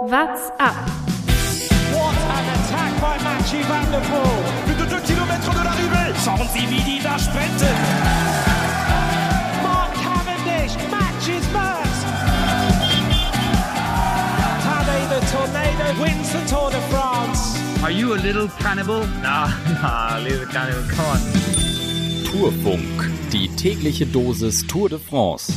What's 0.00 0.48
up? 0.58 0.74
What 1.92 2.16
an 2.16 2.46
attack 2.56 2.92
by 3.02 3.18
Mathieu 3.22 3.62
Van 3.64 3.84
der 3.92 4.00
Poel. 4.00 4.40
Plus 4.64 4.76
de 4.76 4.86
2 4.86 5.00
km 5.02 5.52
de 5.52 5.62
l'arrivée. 5.62 6.14
Schauen 6.24 6.48
Sie, 6.54 6.70
wie 6.70 6.80
die 6.80 7.02
da 7.02 7.18
sprinten. 7.18 7.76
Mark 9.62 9.92
Cavendish 10.02 10.74
matches 10.90 11.44
first. 11.52 12.06
Tadej 14.64 15.04
the 15.10 15.20
Tornado 15.32 16.02
wins 16.02 16.32
the 16.32 16.48
Tour 16.48 16.70
de 16.70 16.80
France. 16.88 17.60
Are 17.82 17.92
you 17.92 18.14
a 18.14 18.16
little 18.16 18.48
cannibal? 18.58 19.06
Nah, 19.20 19.48
nah, 19.82 20.18
little 20.18 20.46
cannibal, 20.46 20.82
come 20.88 21.08
on. 21.08 21.20
Tourfunk, 22.24 23.10
die 23.32 23.48
tägliche 23.54 24.06
Dosis 24.06 24.66
Tour 24.66 24.88
de 24.88 24.98
France. 24.98 25.52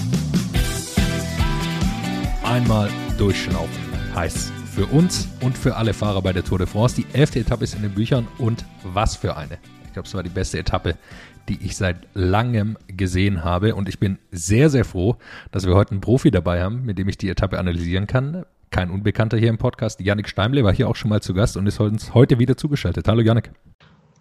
Einmal 2.44 2.90
durchschnaufen 3.18 3.93
heißt 4.16 4.52
für 4.76 4.86
uns 4.86 5.28
und 5.42 5.58
für 5.58 5.76
alle 5.76 5.94
Fahrer 5.94 6.22
bei 6.22 6.34
der 6.34 6.44
Tour 6.44 6.60
de 6.60 6.68
France. 6.68 6.96
Die 6.96 7.06
elfte 7.14 7.40
Etappe 7.40 7.64
ist 7.64 7.74
in 7.74 7.82
den 7.82 7.94
Büchern 7.94 8.28
und 8.38 8.64
was 8.84 9.16
für 9.16 9.36
eine. 9.36 9.58
Ich 9.86 9.94
glaube, 9.94 10.08
es 10.08 10.14
war 10.14 10.24
die 10.24 10.30
beste 10.30 10.60
Etappe, 10.60 10.96
die 11.50 11.60
ich 11.66 11.76
seit 11.76 11.98
langem 12.14 12.78
gesehen 12.88 13.44
habe 13.44 13.76
und 13.76 13.90
ich 13.90 14.00
bin 14.00 14.20
sehr, 14.32 14.70
sehr 14.70 14.86
froh, 14.86 15.18
dass 15.52 15.66
wir 15.66 15.76
heute 15.76 15.92
einen 15.92 16.02
Profi 16.02 16.32
dabei 16.32 16.62
haben, 16.62 16.86
mit 16.86 16.98
dem 16.98 17.10
ich 17.10 17.18
die 17.18 17.30
Etappe 17.30 17.58
analysieren 17.58 18.08
kann. 18.08 18.46
Kein 18.70 18.90
Unbekannter 18.90 19.38
hier 19.38 19.50
im 19.50 19.58
Podcast. 19.58 20.00
Yannick 20.00 20.30
Steimle 20.30 20.64
war 20.64 20.74
hier 20.74 20.88
auch 20.88 20.96
schon 20.96 21.10
mal 21.10 21.22
zu 21.22 21.34
Gast 21.34 21.58
und 21.58 21.68
ist 21.68 21.80
uns 21.80 22.14
heute 22.14 22.40
wieder 22.40 22.56
zugeschaltet. 22.56 23.08
Hallo 23.08 23.22
Yannick. 23.22 23.52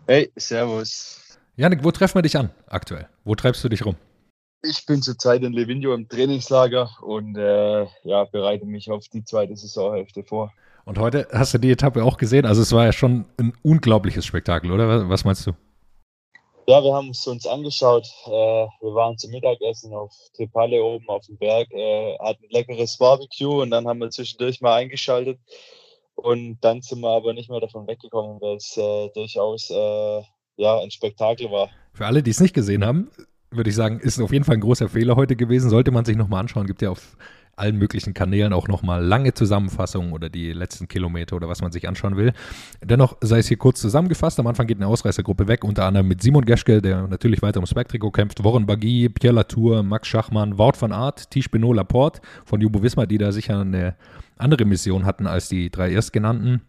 Hey, 0.06 0.30
servus. 0.37 1.38
Yannick, 1.56 1.84
wo 1.84 1.90
treffen 1.90 2.16
wir 2.16 2.23
dich 2.23 2.37
an 2.37 2.51
aktuell? 2.66 3.09
Wo 3.24 3.34
treibst 3.34 3.62
du 3.62 3.68
dich 3.68 3.84
rum? 3.84 3.96
Ich 4.65 4.87
bin 4.87 5.02
zurzeit 5.02 5.43
in 5.43 5.52
Livigno 5.52 5.93
im 5.93 6.09
Trainingslager 6.09 6.89
und 7.02 7.37
äh, 7.37 7.87
ja, 8.05 8.25
bereite 8.25 8.65
mich 8.65 8.91
auf 8.91 9.09
die 9.09 9.25
zweite 9.25 9.57
Saisonhälfte 9.57 10.23
vor. 10.23 10.52
Und 10.85 10.98
heute 10.98 11.27
hast 11.33 11.55
du 11.55 11.59
die 11.59 11.73
Etappe 11.73 12.05
auch 12.05 12.16
gesehen? 12.16 12.47
Also 12.47 12.62
es 12.62 12.73
war 12.73 12.85
ja 12.85 12.93
schon 12.93 13.25
ein 13.38 13.54
unglaubliches 13.63 14.24
Spektakel, 14.24 14.71
oder? 14.71 15.09
Was 15.09 15.24
meinst 15.24 15.46
du? 15.49 15.52
Ja, 16.69 16.82
wir 16.82 16.95
haben 16.95 17.10
es 17.10 17.27
uns 17.27 17.45
angeschaut. 17.45 18.07
Äh, 18.27 18.30
wir 18.30 18.95
waren 18.95 19.19
zum 19.19 19.32
Mittagessen 19.32 19.93
auf 19.95 20.13
Trepale 20.37 20.80
oben 20.80 21.09
auf 21.09 21.26
dem 21.26 21.38
Berg, 21.38 21.69
äh, 21.73 22.16
hatten 22.19 22.45
ein 22.45 22.51
leckeres 22.51 22.97
Barbecue 22.99 23.63
und 23.63 23.71
dann 23.71 23.88
haben 23.88 23.99
wir 23.99 24.10
zwischendurch 24.10 24.60
mal 24.60 24.76
eingeschaltet. 24.76 25.41
Und 26.15 26.59
dann 26.60 26.82
sind 26.82 27.01
wir 27.01 27.10
aber 27.10 27.32
nicht 27.32 27.51
mehr 27.51 27.59
davon 27.59 27.88
weggekommen, 27.88 28.41
weil 28.41 28.57
es 28.57 28.76
äh, 28.76 29.09
durchaus 29.13 29.71
äh, 29.71 30.23
ja, 30.57 30.79
ein 30.79 30.91
Spektakel 30.93 31.51
war. 31.51 31.69
Für 31.95 32.07
alle, 32.07 32.23
die 32.23 32.30
es 32.30 32.41
nicht 32.41 32.54
gesehen 32.54 32.87
haben, 32.87 33.10
würde 33.56 33.70
ich 33.70 33.76
sagen, 33.76 34.00
ist 34.00 34.20
auf 34.20 34.32
jeden 34.32 34.45
Fall 34.45 34.56
ein 34.56 34.60
großer 34.60 34.88
Fehler 34.88 35.16
heute 35.16 35.36
gewesen. 35.36 35.70
Sollte 35.70 35.90
man 35.90 36.04
sich 36.04 36.16
nochmal 36.16 36.40
anschauen. 36.40 36.66
Gibt 36.66 36.82
ja 36.82 36.90
auf 36.90 37.16
allen 37.56 37.76
möglichen 37.76 38.14
Kanälen 38.14 38.52
auch 38.52 38.66
nochmal 38.66 39.04
lange 39.04 39.34
Zusammenfassungen 39.34 40.12
oder 40.12 40.30
die 40.30 40.52
letzten 40.52 40.88
Kilometer 40.88 41.36
oder 41.36 41.48
was 41.48 41.60
man 41.60 41.70
sich 41.70 41.86
anschauen 41.86 42.16
will. 42.16 42.32
Dennoch 42.82 43.16
sei 43.20 43.38
es 43.38 43.48
hier 43.48 43.58
kurz 43.58 43.80
zusammengefasst. 43.80 44.40
Am 44.40 44.46
Anfang 44.46 44.66
geht 44.66 44.78
eine 44.78 44.86
Ausreißergruppe 44.86 45.48
weg, 45.48 45.64
unter 45.64 45.84
anderem 45.84 46.08
mit 46.08 46.23
Simon 46.23 46.45
Geschke, 46.45 46.80
der 46.80 47.06
natürlich 47.06 47.42
weiter 47.42 47.58
ums 47.58 47.74
Bergtrikot 47.74 48.10
kämpft, 48.10 48.42
Warren 48.42 48.66
Bagui, 48.66 49.08
Pierre 49.10 49.34
Latour, 49.34 49.82
Max 49.82 50.08
Schachmann, 50.08 50.58
Wout 50.58 50.80
van 50.80 50.92
Aert, 50.92 51.30
Tisch 51.30 51.50
Benoit 51.50 51.76
Laporte 51.76 52.20
von 52.45 52.60
Jumbo 52.60 52.82
Wismar, 52.82 53.06
die 53.06 53.18
da 53.18 53.32
sicher 53.32 53.60
eine 53.60 53.96
andere 54.38 54.64
Mission 54.64 55.04
hatten 55.04 55.26
als 55.26 55.48
die 55.48 55.70
drei 55.70 55.92
erstgenannten. 55.92 56.62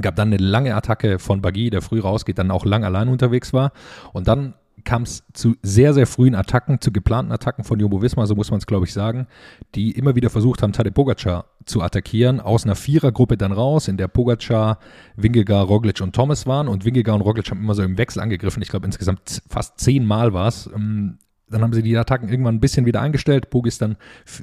Gab 0.00 0.14
dann 0.14 0.28
eine 0.28 0.36
lange 0.36 0.74
Attacke 0.76 1.18
von 1.18 1.40
Bagui, 1.40 1.70
der 1.70 1.82
früh 1.82 2.00
rausgeht, 2.00 2.38
dann 2.38 2.50
auch 2.50 2.64
lang 2.64 2.84
allein 2.84 3.08
unterwegs 3.08 3.52
war. 3.52 3.72
Und 4.12 4.28
dann 4.28 4.54
kam 4.84 5.02
es 5.02 5.24
zu 5.32 5.56
sehr, 5.62 5.94
sehr 5.94 6.06
frühen 6.06 6.34
Attacken, 6.34 6.80
zu 6.80 6.92
geplanten 6.92 7.32
Attacken 7.32 7.64
von 7.64 7.78
Jumbo 7.78 8.02
Visma, 8.02 8.26
so 8.26 8.34
muss 8.34 8.50
man 8.50 8.58
es 8.58 8.66
glaube 8.66 8.86
ich 8.86 8.92
sagen, 8.92 9.26
die 9.74 9.92
immer 9.92 10.14
wieder 10.14 10.30
versucht 10.30 10.62
haben, 10.62 10.72
Tadej 10.72 10.92
Pogacar 10.92 11.46
zu 11.64 11.82
attackieren, 11.82 12.40
aus 12.40 12.64
einer 12.64 12.74
Vierergruppe 12.74 13.36
dann 13.36 13.52
raus, 13.52 13.88
in 13.88 13.96
der 13.96 14.08
Pogacar, 14.08 14.78
Wingegar, 15.16 15.64
Roglic 15.64 16.00
und 16.00 16.14
Thomas 16.14 16.46
waren 16.46 16.68
und 16.68 16.84
Wingegar 16.84 17.14
und 17.14 17.22
Roglic 17.22 17.50
haben 17.50 17.60
immer 17.60 17.74
so 17.74 17.82
im 17.82 17.98
Wechsel 17.98 18.20
angegriffen, 18.20 18.62
ich 18.62 18.68
glaube 18.68 18.86
insgesamt 18.86 19.42
fast 19.48 19.78
zehnmal 19.80 20.32
war 20.32 20.48
es. 20.48 20.68
Ähm, 20.74 21.18
dann 21.50 21.62
haben 21.62 21.72
sie 21.72 21.82
die 21.82 21.96
Attacken 21.96 22.28
irgendwann 22.28 22.56
ein 22.56 22.60
bisschen 22.60 22.84
wieder 22.84 23.00
eingestellt. 23.00 23.48
Pog 23.48 23.66
ist 23.66 23.80
dann, 23.80 23.96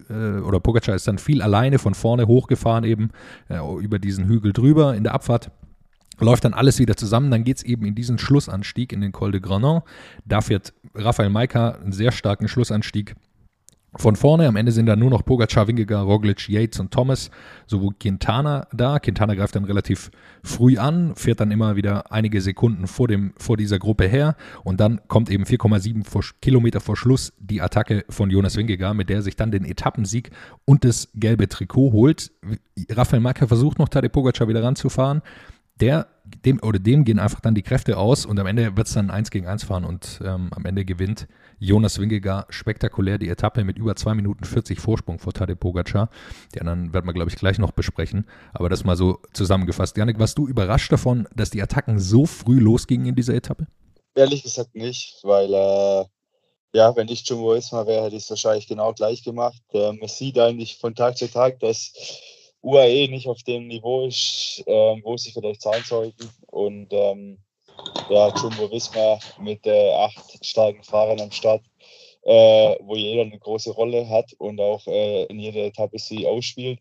äh, 0.10 0.40
oder 0.40 0.60
Pogacar 0.60 0.96
ist 0.96 1.08
dann 1.08 1.20
viel 1.20 1.42
alleine 1.44 1.78
von 1.78 1.94
vorne 1.94 2.26
hochgefahren 2.28 2.84
eben, 2.84 3.12
äh, 3.48 3.60
über 3.80 4.00
diesen 4.00 4.26
Hügel 4.26 4.54
drüber 4.54 4.96
in 4.96 5.04
der 5.04 5.14
Abfahrt 5.14 5.52
läuft 6.20 6.46
dann 6.46 6.54
alles 6.54 6.80
wieder 6.80 6.96
zusammen. 6.96 7.32
Dann 7.32 7.44
geht 7.44 7.58
es 7.58 7.64
eben 7.64 7.86
in 7.86 7.96
diesen 7.96 8.18
Schlussanstieg 8.18 8.94
in 8.94 9.02
den 9.02 9.12
Col 9.12 9.32
de 9.32 9.42
Granon. 9.42 9.82
Da 10.26 10.42
fährt 10.42 10.74
Rafael 10.94 11.30
Maika 11.30 11.72
einen 11.72 11.92
sehr 11.92 12.12
starken 12.12 12.48
Schlussanstieg 12.48 13.16
von 13.98 14.16
vorne. 14.16 14.48
Am 14.48 14.56
Ende 14.56 14.72
sind 14.72 14.86
dann 14.86 15.00
nur 15.00 15.10
noch 15.10 15.24
Pogacar, 15.24 15.68
Wingegar, 15.68 16.04
Roglic, 16.04 16.50
Yates 16.50 16.80
und 16.80 16.92
Thomas 16.92 17.32
sowohl 17.66 17.94
Quintana 18.00 18.68
da. 18.74 19.00
Quintana 19.00 19.36
greift 19.36 19.56
dann 19.56 19.66
relativ 19.66 20.12
früh 20.44 20.78
an, 20.78 21.16
fährt 21.16 21.40
dann 21.40 21.52
immer 21.52 21.76
wieder 21.76 22.12
einige 22.12 22.42
Sekunden 22.42 22.88
vor, 22.88 23.08
dem, 23.08 23.34
vor 23.38 23.58
dieser 23.58 23.80
Gruppe 23.80 24.06
her 24.06 24.36
und 24.64 24.80
dann 24.80 25.02
kommt 25.08 25.30
eben 25.30 25.46
4,7 25.46 26.34
Kilometer 26.42 26.82
vor 26.82 26.98
Schluss 26.98 27.34
die 27.40 27.62
Attacke 27.62 28.06
von 28.10 28.30
Jonas 28.30 28.58
Wingegar, 28.58 28.94
mit 28.94 29.10
der 29.10 29.18
er 29.18 29.22
sich 29.22 29.36
dann 29.36 29.52
den 29.52 29.66
Etappensieg 29.66 30.32
und 30.66 30.84
das 30.84 31.10
gelbe 31.16 31.48
Trikot 31.48 31.92
holt. 31.92 32.32
Rafael 32.90 33.22
Maika 33.22 33.48
versucht 33.48 33.80
noch 33.80 33.90
Tadej 33.90 34.10
Pogacar 34.10 34.48
wieder 34.48 34.64
ranzufahren 34.64 35.22
der, 35.80 36.08
dem 36.24 36.62
oder 36.64 36.80
dem 36.80 37.04
gehen 37.04 37.20
einfach 37.20 37.42
dann 37.42 37.56
die 37.56 37.62
Kräfte 37.62 37.98
aus 37.98 38.26
und 38.26 38.40
am 38.40 38.48
Ende 38.48 38.78
wird 38.78 38.88
es 38.88 38.94
dann 38.94 39.10
1 39.10 39.30
gegen 39.30 39.48
1 39.48 39.66
fahren 39.66 39.84
und 39.84 40.22
ähm, 40.24 40.50
am 40.52 40.66
Ende 40.66 40.86
gewinnt 40.86 41.28
Jonas 41.60 42.00
Wingegar 42.00 42.48
spektakulär 42.50 43.18
die 43.18 43.30
Etappe 43.30 43.64
mit 43.64 43.78
über 43.78 43.96
2 43.96 44.14
Minuten 44.14 44.46
40 44.46 44.80
Vorsprung 44.80 45.20
vor 45.20 45.34
Tadej 45.34 45.56
Pogacar. 45.56 46.10
Die 46.54 46.62
anderen 46.62 46.94
werden 46.94 47.06
wir, 47.06 47.14
glaube 47.14 47.30
ich, 47.30 47.38
gleich 47.38 47.60
noch 47.60 47.72
besprechen. 47.72 48.28
Aber 48.54 48.70
das 48.70 48.84
mal 48.84 48.96
so 48.96 49.20
zusammengefasst. 49.34 49.98
Janik, 49.98 50.20
warst 50.20 50.38
du 50.38 50.48
überrascht 50.48 50.92
davon, 50.92 51.28
dass 51.36 51.50
die 51.50 51.62
Attacken 51.62 52.00
so 52.00 52.26
früh 52.26 52.60
losgingen 52.60 53.08
in 53.08 53.16
dieser 53.16 53.34
Etappe? 53.34 53.68
Ehrlich 54.16 54.44
gesagt 54.44 54.76
nicht, 54.76 55.20
weil 55.24 55.54
äh, 55.54 56.06
ja, 56.74 56.96
wenn 56.96 57.08
ich 57.08 57.28
Jumbo 57.28 57.54
Isma 57.54 57.86
wäre, 57.86 58.06
hätte 58.06 58.16
ich 58.16 58.24
es 58.24 58.30
wahrscheinlich 58.30 58.68
genau 58.68 58.94
gleich 58.94 59.24
gemacht. 59.24 59.62
Äh, 59.74 59.94
man 59.94 60.08
sieht 60.08 60.38
eigentlich 60.38 60.78
von 60.78 60.96
Tag 60.96 61.18
zu 61.18 61.30
Tag, 61.30 61.60
dass 61.60 61.94
UAE 62.66 63.08
nicht 63.10 63.28
auf 63.28 63.44
dem 63.44 63.68
Niveau 63.68 64.08
ist, 64.08 64.64
ähm, 64.66 65.02
wo 65.04 65.16
sie 65.18 65.32
vielleicht 65.32 65.62
sein 65.62 65.84
sollten. 65.84 66.30
Und 66.48 66.88
ähm, 66.92 67.38
ja, 68.10 68.34
Jumbo 68.36 68.72
Visma 68.72 69.20
mit 69.40 69.66
äh, 69.68 69.92
acht 69.94 70.44
starken 70.44 70.84
Fahrern 70.84 71.22
am 71.22 71.32
Start, 71.32 71.62
äh, 72.24 72.76
wo 72.82 72.96
jeder 72.96 73.22
eine 73.22 73.38
große 73.38 73.72
Rolle 73.72 74.10
hat 74.10 74.34
und 74.40 74.60
auch 74.60 74.86
äh, 74.88 75.26
in 75.26 75.40
jeder 75.40 75.66
Etappe 75.66 76.00
sie 76.00 76.26
ausspielt. 76.26 76.80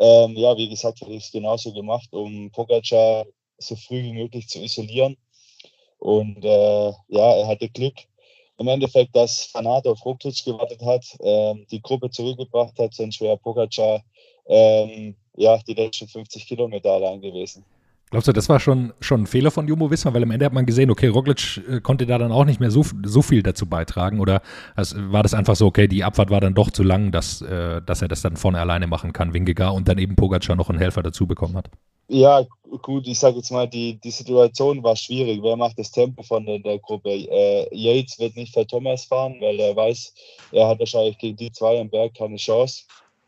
Ähm, 0.00 0.36
ja, 0.36 0.56
wie 0.56 0.68
gesagt, 0.68 1.00
habe 1.00 1.12
ich 1.12 1.24
es 1.24 1.30
genauso 1.30 1.72
gemacht, 1.72 2.08
um 2.12 2.50
Pogacar 2.50 3.24
so 3.58 3.76
früh 3.76 4.02
wie 4.02 4.12
möglich 4.14 4.48
zu 4.48 4.58
isolieren. 4.58 5.16
Und 5.98 6.44
äh, 6.44 6.92
ja, 7.08 7.36
er 7.36 7.46
hatte 7.46 7.68
Glück 7.68 7.94
im 8.58 8.66
Endeffekt, 8.66 9.14
dass 9.14 9.44
Fanat 9.44 9.86
auf 9.86 10.04
Roglic 10.04 10.44
gewartet 10.44 10.82
hat, 10.82 11.04
ähm, 11.20 11.64
die 11.70 11.80
Gruppe 11.80 12.10
zurückgebracht 12.10 12.76
hat, 12.78 12.94
sonst 12.94 13.20
wäre 13.20 13.36
Pogacar 13.36 14.02
ähm, 14.46 15.14
ja, 15.36 15.58
die 15.66 15.74
letzten 15.74 16.08
50 16.08 16.46
Kilometer 16.46 16.90
allein 16.90 17.20
gewesen. 17.20 17.64
Glaubst 18.12 18.28
du, 18.28 18.32
das 18.32 18.50
war 18.50 18.60
schon, 18.60 18.92
schon 19.00 19.22
ein 19.22 19.26
Fehler 19.26 19.50
von 19.50 19.66
Jumbo 19.66 19.90
Wismar? 19.90 20.12
Weil 20.12 20.24
am 20.24 20.30
Ende 20.30 20.44
hat 20.44 20.52
man 20.52 20.66
gesehen, 20.66 20.90
okay, 20.90 21.06
Roglic 21.06 21.62
äh, 21.66 21.80
konnte 21.80 22.04
da 22.04 22.18
dann 22.18 22.30
auch 22.30 22.44
nicht 22.44 22.60
mehr 22.60 22.70
so, 22.70 22.84
so 23.06 23.22
viel 23.22 23.42
dazu 23.42 23.64
beitragen. 23.64 24.20
Oder 24.20 24.42
war 24.76 25.22
das 25.22 25.32
einfach 25.32 25.56
so, 25.56 25.64
okay, 25.64 25.88
die 25.88 26.04
Abfahrt 26.04 26.28
war 26.28 26.42
dann 26.42 26.52
doch 26.52 26.70
zu 26.70 26.82
lang, 26.82 27.10
dass, 27.10 27.40
äh, 27.40 27.80
dass 27.80 28.02
er 28.02 28.08
das 28.08 28.20
dann 28.20 28.36
vorne 28.36 28.60
alleine 28.60 28.86
machen 28.86 29.14
kann, 29.14 29.32
Wingegar, 29.32 29.72
und 29.72 29.88
dann 29.88 29.96
eben 29.96 30.14
Pogacar 30.14 30.56
noch 30.56 30.68
einen 30.68 30.78
Helfer 30.78 31.02
dazu 31.02 31.26
bekommen 31.26 31.56
hat? 31.56 31.70
Ja, 32.08 32.44
gut, 32.82 33.06
ich 33.06 33.18
sage 33.18 33.36
jetzt 33.36 33.50
mal, 33.50 33.66
die, 33.66 33.98
die 33.98 34.10
Situation 34.10 34.82
war 34.82 34.94
schwierig. 34.94 35.40
Wer 35.42 35.56
macht 35.56 35.78
das 35.78 35.90
Tempo 35.90 36.22
von 36.22 36.44
der, 36.44 36.58
der 36.58 36.78
Gruppe? 36.80 37.08
Äh, 37.08 37.74
Yates 37.74 38.18
wird 38.18 38.36
nicht 38.36 38.52
für 38.52 38.66
Thomas 38.66 39.06
fahren, 39.06 39.36
weil 39.40 39.58
er 39.58 39.74
weiß, 39.74 40.12
er 40.52 40.68
hat 40.68 40.78
wahrscheinlich 40.78 41.16
gegen 41.16 41.38
die 41.38 41.50
zwei 41.50 41.80
am 41.80 41.88
Berg 41.88 42.12
keine 42.12 42.36
Chance. 42.36 42.82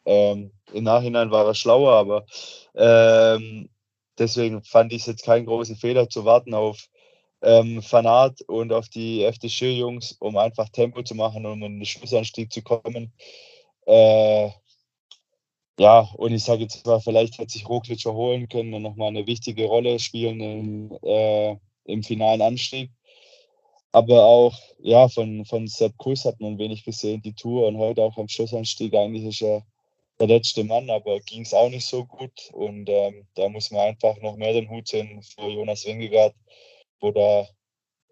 Ähm, 0.04 0.50
Im 0.74 0.84
Nachhinein 0.84 1.30
war 1.30 1.46
er 1.46 1.54
schlauer, 1.54 1.92
aber 1.92 2.26
ähm, 2.74 3.68
deswegen 4.18 4.62
fand 4.64 4.92
ich 4.92 5.02
es 5.02 5.06
jetzt 5.06 5.24
keinen 5.24 5.46
großen 5.46 5.76
Fehler 5.76 6.08
zu 6.08 6.24
warten 6.24 6.54
auf 6.54 6.88
ähm, 7.42 7.82
Fanat 7.82 8.40
und 8.42 8.72
auf 8.72 8.88
die 8.88 9.22
FDC-Jungs, 9.22 10.16
um 10.20 10.36
einfach 10.36 10.68
Tempo 10.70 11.02
zu 11.02 11.14
machen, 11.14 11.46
um 11.46 11.62
in 11.62 11.78
den 11.78 11.86
Schlussanstieg 11.86 12.52
zu 12.52 12.62
kommen. 12.62 13.12
Äh, 13.86 14.50
ja, 15.78 16.00
und 16.16 16.32
ich 16.32 16.44
sage 16.44 16.62
jetzt 16.62 16.86
mal, 16.86 17.00
vielleicht 17.00 17.38
hätte 17.38 17.52
sich 17.52 17.68
Roglic 17.68 18.04
erholen 18.06 18.48
können 18.48 18.74
und 18.74 18.82
nochmal 18.82 19.08
eine 19.08 19.26
wichtige 19.26 19.66
Rolle 19.66 19.98
spielen 19.98 20.40
im, 20.40 20.98
äh, 21.02 21.56
im 21.84 22.02
finalen 22.02 22.42
Anstieg. 22.42 22.90
Aber 23.92 24.24
auch, 24.24 24.58
ja, 24.78 25.08
von, 25.08 25.44
von 25.44 25.68
Sepp 25.68 25.96
Kuss 25.98 26.24
hat 26.24 26.40
man 26.40 26.58
wenig 26.58 26.84
gesehen, 26.84 27.22
die 27.22 27.34
Tour 27.34 27.68
und 27.68 27.78
heute 27.78 28.02
auch 28.02 28.16
am 28.18 28.28
Schlussanstieg. 28.28 28.94
Eigentlich 28.94 29.24
ist 29.24 29.42
er 29.42 29.64
der 30.20 30.28
letzte 30.28 30.64
Mann, 30.64 30.90
aber 30.90 31.20
ging 31.20 31.42
es 31.42 31.54
auch 31.54 31.68
nicht 31.68 31.86
so 31.86 32.04
gut. 32.06 32.50
Und 32.52 32.88
ähm, 32.88 33.26
da 33.34 33.48
muss 33.48 33.70
man 33.70 33.80
einfach 33.80 34.16
noch 34.20 34.36
mehr 34.36 34.52
den 34.52 34.70
Hut 34.70 34.88
sehen 34.88 35.22
für 35.22 35.48
Jonas 35.48 35.84
Wingegaard, 35.84 36.34
wo 37.00 37.10
da 37.10 37.46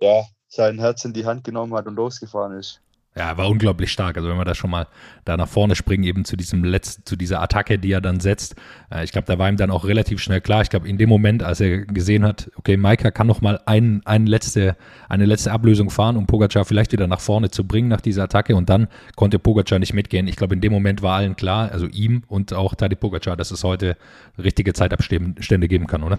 ja, 0.00 0.26
sein 0.48 0.78
Herz 0.78 1.04
in 1.04 1.12
die 1.12 1.24
Hand 1.24 1.44
genommen 1.44 1.74
hat 1.74 1.86
und 1.86 1.94
losgefahren 1.94 2.58
ist. 2.58 2.81
Ja, 3.14 3.36
war 3.36 3.50
unglaublich 3.50 3.92
stark. 3.92 4.16
Also 4.16 4.30
wenn 4.30 4.38
wir 4.38 4.46
da 4.46 4.54
schon 4.54 4.70
mal 4.70 4.86
da 5.26 5.36
nach 5.36 5.48
vorne 5.48 5.76
springen, 5.76 6.04
eben 6.04 6.24
zu 6.24 6.34
diesem 6.34 6.64
letzten, 6.64 7.04
zu 7.04 7.14
dieser 7.14 7.42
Attacke, 7.42 7.78
die 7.78 7.92
er 7.92 8.00
dann 8.00 8.20
setzt. 8.20 8.54
Äh, 8.90 9.04
ich 9.04 9.12
glaube, 9.12 9.26
da 9.26 9.38
war 9.38 9.50
ihm 9.50 9.58
dann 9.58 9.70
auch 9.70 9.84
relativ 9.84 10.20
schnell 10.20 10.40
klar. 10.40 10.62
Ich 10.62 10.70
glaube, 10.70 10.88
in 10.88 10.96
dem 10.96 11.10
Moment, 11.10 11.42
als 11.42 11.60
er 11.60 11.84
gesehen 11.84 12.24
hat, 12.24 12.50
okay, 12.56 12.78
Maika 12.78 13.10
kann 13.10 13.26
noch 13.26 13.42
mal 13.42 13.60
ein, 13.66 14.00
ein 14.06 14.26
letzte, 14.26 14.76
eine 15.10 15.26
letzte 15.26 15.52
Ablösung 15.52 15.90
fahren, 15.90 16.16
um 16.16 16.26
Pogacar 16.26 16.64
vielleicht 16.64 16.92
wieder 16.92 17.06
nach 17.06 17.20
vorne 17.20 17.50
zu 17.50 17.66
bringen 17.66 17.88
nach 17.88 18.00
dieser 18.00 18.22
Attacke. 18.24 18.56
Und 18.56 18.70
dann 18.70 18.88
konnte 19.14 19.38
Pogacar 19.38 19.78
nicht 19.78 19.92
mitgehen. 19.92 20.26
Ich 20.26 20.36
glaube, 20.36 20.54
in 20.54 20.62
dem 20.62 20.72
Moment 20.72 21.02
war 21.02 21.16
allen 21.16 21.36
klar, 21.36 21.70
also 21.70 21.86
ihm 21.86 22.22
und 22.28 22.54
auch 22.54 22.74
Tadej 22.74 22.96
Pogacar, 22.96 23.36
dass 23.36 23.50
es 23.50 23.62
heute 23.62 23.98
richtige 24.42 24.72
Zeitabstände 24.72 25.68
geben 25.68 25.86
kann, 25.86 26.02
oder? 26.02 26.18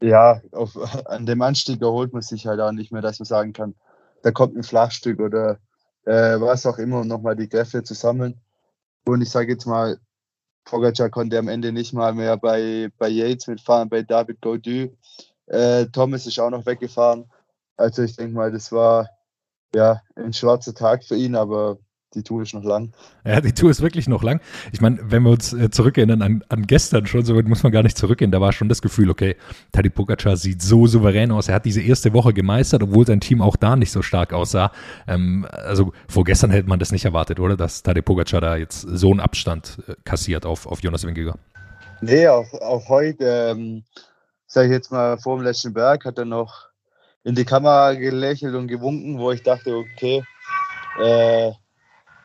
Ja, 0.00 0.40
auf, 0.52 0.74
an 1.06 1.26
dem 1.26 1.42
Anstieg 1.42 1.82
erholt 1.82 2.14
man 2.14 2.22
sich 2.22 2.46
halt 2.46 2.60
auch 2.60 2.72
nicht 2.72 2.92
mehr, 2.92 3.02
dass 3.02 3.18
man 3.18 3.26
sagen 3.26 3.52
kann, 3.52 3.74
da 4.22 4.30
kommt 4.30 4.56
ein 4.56 4.62
Flachstück 4.62 5.20
oder 5.20 5.58
äh, 6.04 6.40
was 6.40 6.66
auch 6.66 6.78
immer, 6.78 7.00
um 7.00 7.08
nochmal 7.08 7.36
die 7.36 7.48
Kräfte 7.48 7.82
zu 7.82 7.94
sammeln. 7.94 8.40
Und 9.06 9.22
ich 9.22 9.30
sage 9.30 9.52
jetzt 9.52 9.66
mal, 9.66 9.98
Pogacar 10.64 11.10
konnte 11.10 11.38
am 11.38 11.48
Ende 11.48 11.72
nicht 11.72 11.92
mal 11.92 12.14
mehr 12.14 12.36
bei, 12.36 12.90
bei 12.98 13.08
Yates 13.08 13.46
mitfahren, 13.46 13.88
bei 13.88 14.02
David 14.02 14.40
Gaudu. 14.40 14.96
Äh, 15.46 15.86
Thomas 15.86 16.26
ist 16.26 16.38
auch 16.38 16.50
noch 16.50 16.66
weggefahren. 16.66 17.30
Also 17.76 18.02
ich 18.02 18.16
denke 18.16 18.34
mal, 18.34 18.52
das 18.52 18.70
war 18.70 19.08
ja 19.74 20.00
ein 20.14 20.32
schwarzer 20.32 20.74
Tag 20.74 21.04
für 21.04 21.16
ihn, 21.16 21.34
aber 21.34 21.78
die 22.14 22.22
Tour 22.22 22.42
ist 22.42 22.54
noch 22.54 22.64
lang. 22.64 22.92
Ja, 23.24 23.40
die 23.40 23.52
Tour 23.52 23.70
ist 23.70 23.82
wirklich 23.82 24.08
noch 24.08 24.22
lang. 24.22 24.40
Ich 24.72 24.80
meine, 24.80 24.98
wenn 25.02 25.22
wir 25.22 25.30
uns 25.30 25.52
äh, 25.52 25.70
zurückerinnern 25.70 26.22
an, 26.22 26.44
an 26.48 26.66
gestern 26.66 27.06
schon, 27.06 27.24
so 27.24 27.34
muss 27.42 27.62
man 27.62 27.70
gar 27.70 27.82
nicht 27.82 27.96
zurückgehen, 27.96 28.32
da 28.32 28.40
war 28.40 28.52
schon 28.52 28.68
das 28.68 28.82
Gefühl, 28.82 29.10
okay, 29.10 29.36
Tadej 29.72 29.90
Pogacar 29.90 30.36
sieht 30.36 30.60
so 30.60 30.86
souverän 30.86 31.30
aus. 31.30 31.48
Er 31.48 31.54
hat 31.54 31.64
diese 31.64 31.80
erste 31.80 32.12
Woche 32.12 32.32
gemeistert, 32.32 32.82
obwohl 32.82 33.06
sein 33.06 33.20
Team 33.20 33.40
auch 33.40 33.56
da 33.56 33.76
nicht 33.76 33.92
so 33.92 34.02
stark 34.02 34.32
aussah. 34.32 34.72
Ähm, 35.06 35.46
also 35.50 35.92
vorgestern 36.08 36.50
hätte 36.50 36.68
man 36.68 36.80
das 36.80 36.90
nicht 36.90 37.04
erwartet, 37.04 37.38
oder? 37.38 37.56
Dass 37.56 37.82
Tadej 37.82 38.02
Pogacar 38.02 38.40
da 38.40 38.56
jetzt 38.56 38.80
so 38.80 39.10
einen 39.10 39.20
Abstand 39.20 39.78
äh, 39.86 39.94
kassiert 40.04 40.46
auf, 40.46 40.66
auf 40.66 40.82
Jonas 40.82 41.06
Winkiger. 41.06 41.38
Nee, 42.00 42.26
auch, 42.26 42.52
auch 42.54 42.88
heute, 42.88 43.52
ähm, 43.52 43.84
sage 44.46 44.68
ich 44.68 44.72
jetzt 44.72 44.90
mal, 44.90 45.18
vor 45.18 45.36
dem 45.36 45.44
letzten 45.44 45.72
Berg 45.72 46.04
hat 46.04 46.18
er 46.18 46.24
noch 46.24 46.70
in 47.22 47.34
die 47.34 47.44
Kamera 47.44 47.92
gelächelt 47.92 48.54
und 48.54 48.66
gewunken, 48.66 49.18
wo 49.18 49.30
ich 49.30 49.42
dachte, 49.42 49.76
okay, 49.76 50.24
äh, 51.00 51.52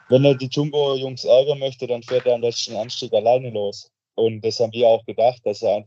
wenn 0.10 0.26
er 0.26 0.36
die 0.36 0.48
Jumbo-Jungs 0.48 1.24
ärgern 1.26 1.60
möchte, 1.60 1.88
dann 1.88 2.04
fährt 2.04 2.26
er 2.26 2.36
am 2.36 2.42
letzten 2.42 2.76
Anstieg 2.76 3.14
alleine 3.14 3.50
los. 3.50 3.92
Und 4.16 4.42
das 4.42 4.60
haben 4.60 4.74
wir 4.74 4.88
auch 4.88 5.06
gedacht, 5.06 5.46
dass 5.46 5.62
er 5.62 5.86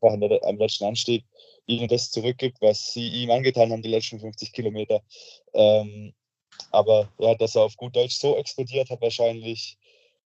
einfach 0.00 0.42
am 0.42 0.58
letzten 0.58 0.84
Anstieg 0.84 1.24
ihnen 1.66 1.88
das 1.88 2.10
zurückgibt, 2.10 2.60
was 2.60 2.92
sie 2.92 3.08
ihm 3.08 3.30
angetan 3.30 3.70
haben, 3.70 3.82
die 3.82 3.90
letzten 3.90 4.20
50 4.20 4.52
Kilometer. 4.52 5.02
Ähm, 5.54 6.14
aber 6.70 7.12
ja, 7.18 7.34
dass 7.34 7.54
er 7.54 7.62
auf 7.62 7.76
gut 7.76 7.94
Deutsch 7.94 8.16
so 8.16 8.36
explodiert 8.36 8.90
hat, 8.90 9.00
wahrscheinlich 9.00 9.76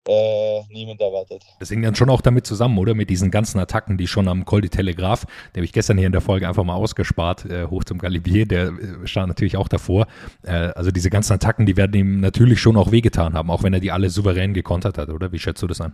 äh, 0.08 0.62
niemand 0.70 1.02
erwartet. 1.02 1.44
Das 1.60 1.70
hängt 1.70 1.86
dann 1.86 1.96
schon 1.96 2.10
auch 2.10 2.22
damit 2.22 2.46
zusammen, 2.46 2.78
oder? 2.78 2.94
Mit 2.94 3.10
diesen 3.10 3.32
ganzen 3.32 3.60
Attacken, 3.60 3.98
die 3.98 4.08
schon 4.08 4.28
am 4.28 4.46
Col 4.46 4.62
de 4.62 4.70
Telegraph, 4.70 5.26
der 5.54 5.62
habe 5.62 5.66
ich 5.66 5.74
gestern 5.74 5.98
hier 5.98 6.08
in 6.08 6.12
der 6.12 6.22
Folge 6.22 6.48
einfach 6.48 6.64
mal 6.64 6.76
ausgespart, 6.76 7.46
äh, 7.46 7.68
hoch 7.68 7.84
zum 7.84 7.98
Galibier, 7.98 8.46
der 8.46 8.68
äh, 8.68 9.08
stand 9.08 9.28
natürlich 9.28 9.58
auch 9.58 9.68
davor. 9.68 10.08
Äh, 10.44 10.52
also 10.52 10.92
diese 10.92 11.10
ganzen 11.10 11.34
Attacken, 11.34 11.66
die 11.66 11.78
werden 11.78 11.96
ihm 11.96 12.20
natürlich 12.20 12.60
schon 12.60 12.78
auch 12.78 12.92
wehgetan 12.92 13.34
haben, 13.34 13.50
auch 13.50 13.64
wenn 13.64 13.74
er 13.74 13.80
die 13.80 13.92
alle 13.92 14.10
souverän 14.10 14.54
gekontert 14.54 14.98
hat, 14.98 15.10
oder? 15.10 15.32
Wie 15.32 15.40
schätzt 15.40 15.62
du 15.62 15.68
das 15.68 15.82
an? 15.82 15.94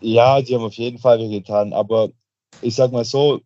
Ja, 0.00 0.40
die 0.40 0.54
haben 0.54 0.64
auf 0.64 0.74
jeden 0.74 0.98
Fall 0.98 1.18
wehgetan, 1.18 1.72
aber 1.72 2.10
ich 2.62 2.74
sag 2.74 2.92
mal 2.92 3.04
so, 3.04 3.40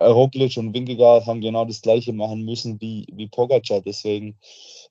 Roglic 0.00 0.56
und 0.58 0.74
Wingegaard 0.74 1.26
haben 1.26 1.40
genau 1.40 1.64
das 1.64 1.80
gleiche 1.80 2.12
machen 2.12 2.44
müssen 2.44 2.80
wie, 2.80 3.06
wie 3.12 3.28
Pogacar, 3.28 3.80
deswegen 3.80 4.36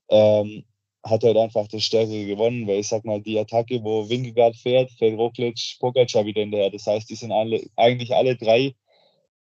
ähm, 0.10 0.64
hat 1.06 1.24
halt 1.24 1.38
einfach 1.38 1.68
das 1.68 1.84
Stärke 1.84 2.26
gewonnen, 2.26 2.68
weil 2.68 2.80
ich 2.80 2.88
sag 2.88 3.06
mal, 3.06 3.22
die 3.22 3.38
Attacke, 3.38 3.84
wo 3.84 4.10
Wingegaard 4.10 4.56
fährt, 4.56 4.92
fährt 4.92 5.18
Roglic, 5.18 5.78
Pogacar 5.80 6.26
wieder 6.26 6.42
hinterher. 6.42 6.72
Das 6.72 6.88
heißt, 6.88 7.10
die 7.10 7.16
sind 7.16 7.32
alle, 7.32 7.62
eigentlich 7.76 8.14
alle 8.16 8.36
drei 8.36 8.76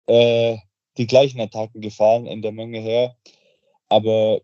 äh, 0.08 0.58
die 0.98 1.08
gleichen 1.08 1.40
Attacken 1.42 1.82
gefahren 1.82 2.26
in 2.28 2.42
der 2.42 2.52
Menge 2.52 2.80
her. 2.80 3.16
Aber 3.90 4.42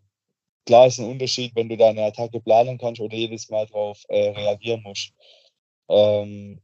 klar 0.66 0.86
ist 0.86 0.98
ein 0.98 1.10
Unterschied, 1.10 1.54
wenn 1.56 1.68
du 1.68 1.76
deine 1.76 2.04
Attacke 2.04 2.40
planen 2.40 2.78
kannst 2.78 3.00
oder 3.00 3.16
jedes 3.16 3.48
Mal 3.50 3.66
darauf 3.66 4.04
äh, 4.08 4.30
reagieren 4.30 4.82
musst. 4.82 5.12
Ähm, 5.88 6.60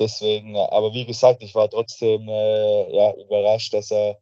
deswegen, 0.00 0.56
aber 0.56 0.94
wie 0.94 1.06
gesagt, 1.06 1.42
ich 1.42 1.54
war 1.54 1.70
trotzdem 1.70 2.28
äh, 2.28 2.96
ja, 2.96 3.14
überrascht, 3.14 3.72
dass 3.74 3.90
er 3.90 4.18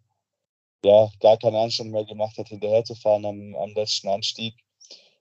ja 0.85 1.11
gar 1.21 1.39
keinen 1.39 1.57
Anstand 1.57 1.91
mehr 1.91 2.05
gemacht 2.05 2.37
hat, 2.39 2.49
hinterher 2.49 2.85
zu 2.85 2.95
fahren 2.95 3.25
am, 3.25 3.55
am 3.57 3.73
letzten 3.75 4.09
Anstieg 4.09 4.55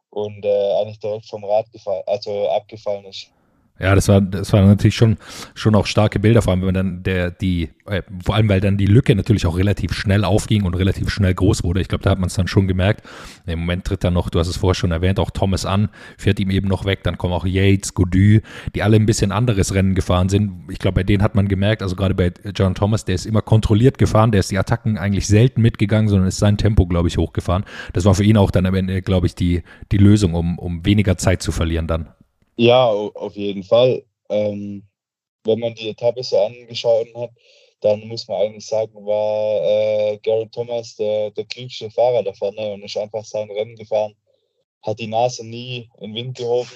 und 0.09 0.45
äh, 0.45 0.73
eigentlich 0.81 0.99
direkt 0.99 1.27
vom 1.27 1.43
Rad 1.43 1.71
gefallen, 1.71 2.03
also 2.07 2.49
abgefallen 2.49 3.05
ist. 3.05 3.31
Ja, 3.79 3.93
das 3.93 4.07
war, 4.07 4.21
das 4.21 4.51
waren 4.53 4.67
natürlich 4.67 4.95
schon, 4.95 5.17
schon 5.53 5.75
auch 5.75 5.85
starke 5.85 6.19
Bilder, 6.19 6.41
vor 6.41 6.53
allem 6.53 6.63
wenn 6.63 6.73
dann 6.73 7.03
der, 7.03 7.29
die, 7.29 7.69
äh, 7.85 8.01
vor 8.23 8.35
allem 8.35 8.49
weil 8.49 8.59
dann 8.59 8.77
die 8.77 8.87
Lücke 8.87 9.15
natürlich 9.15 9.45
auch 9.45 9.55
relativ 9.55 9.93
schnell 9.93 10.25
aufging 10.25 10.63
und 10.63 10.73
relativ 10.73 11.09
schnell 11.11 11.33
groß 11.33 11.63
wurde. 11.63 11.81
Ich 11.81 11.87
glaube, 11.87 12.03
da 12.03 12.09
hat 12.09 12.19
man 12.19 12.27
es 12.27 12.33
dann 12.33 12.47
schon 12.47 12.67
gemerkt. 12.67 13.03
Im 13.45 13.59
Moment 13.59 13.85
tritt 13.85 14.03
dann 14.03 14.13
noch, 14.13 14.29
du 14.29 14.39
hast 14.39 14.47
es 14.47 14.57
vorher 14.57 14.73
schon 14.73 14.91
erwähnt, 14.91 15.19
auch 15.19 15.29
Thomas 15.29 15.65
an, 15.65 15.89
fährt 16.17 16.39
ihm 16.39 16.49
eben 16.49 16.67
noch 16.67 16.85
weg. 16.85 17.03
Dann 17.03 17.19
kommen 17.19 17.33
auch 17.33 17.45
Yates, 17.45 17.93
Godu, 17.93 18.39
die 18.73 18.83
alle 18.83 18.95
ein 18.95 19.05
bisschen 19.05 19.31
anderes 19.31 19.73
Rennen 19.75 19.93
gefahren 19.93 20.29
sind. 20.29 20.53
Ich 20.71 20.79
glaube, 20.79 20.95
bei 20.95 21.03
denen 21.03 21.21
hat 21.21 21.35
man 21.35 21.47
gemerkt, 21.47 21.83
also 21.83 21.95
gerade 21.95 22.15
bei 22.15 22.31
John 22.55 22.73
Thomas, 22.73 23.05
der 23.05 23.15
ist 23.15 23.27
immer 23.27 23.43
kontrolliert 23.43 23.99
gefahren, 23.99 24.31
der 24.31 24.39
ist 24.39 24.49
die 24.49 24.57
Attacken 24.57 24.97
eigentlich 24.97 25.27
selten 25.27 25.61
mitgegangen, 25.61 26.09
sondern 26.09 26.27
ist 26.27 26.39
sein 26.39 26.57
Tempo, 26.57 26.87
glaube 26.87 27.09
ich, 27.09 27.17
hochgefahren. 27.17 27.63
Das 27.93 28.05
war 28.05 28.15
für 28.15 28.23
ihn 28.23 28.37
auch 28.37 28.49
dann 28.49 28.65
am 28.65 28.73
Ende, 28.73 29.03
glaube 29.03 29.27
ich, 29.27 29.35
die, 29.35 29.61
die 29.91 29.97
Lösung, 29.97 30.33
um, 30.33 30.57
um 30.57 30.83
weniger 30.85 31.17
Zeit 31.17 31.43
zu 31.43 31.51
verlieren 31.51 31.85
dann. 31.85 32.07
Ja, 32.57 32.87
auf 32.87 33.35
jeden 33.35 33.63
Fall. 33.63 34.03
Ähm, 34.29 34.87
wenn 35.43 35.59
man 35.59 35.75
die 35.75 35.89
Etappe 35.89 36.23
so 36.23 36.37
angeschaut 36.39 37.07
hat, 37.15 37.31
dann 37.81 38.07
muss 38.07 38.27
man 38.27 38.41
eigentlich 38.41 38.65
sagen, 38.65 39.05
war 39.05 39.61
äh, 39.63 40.17
Garrett 40.17 40.51
Thomas 40.51 40.95
der, 40.95 41.31
der 41.31 41.45
klügste 41.45 41.89
Fahrer 41.91 42.23
da 42.23 42.33
vorne 42.33 42.73
und 42.73 42.83
ist 42.83 42.97
einfach 42.97 43.23
sein 43.23 43.49
Rennen 43.51 43.75
gefahren, 43.75 44.15
hat 44.81 44.99
die 44.99 45.07
Nase 45.07 45.45
nie 45.45 45.89
in 45.99 46.13
den 46.13 46.15
Wind 46.15 46.37
gehoben 46.37 46.71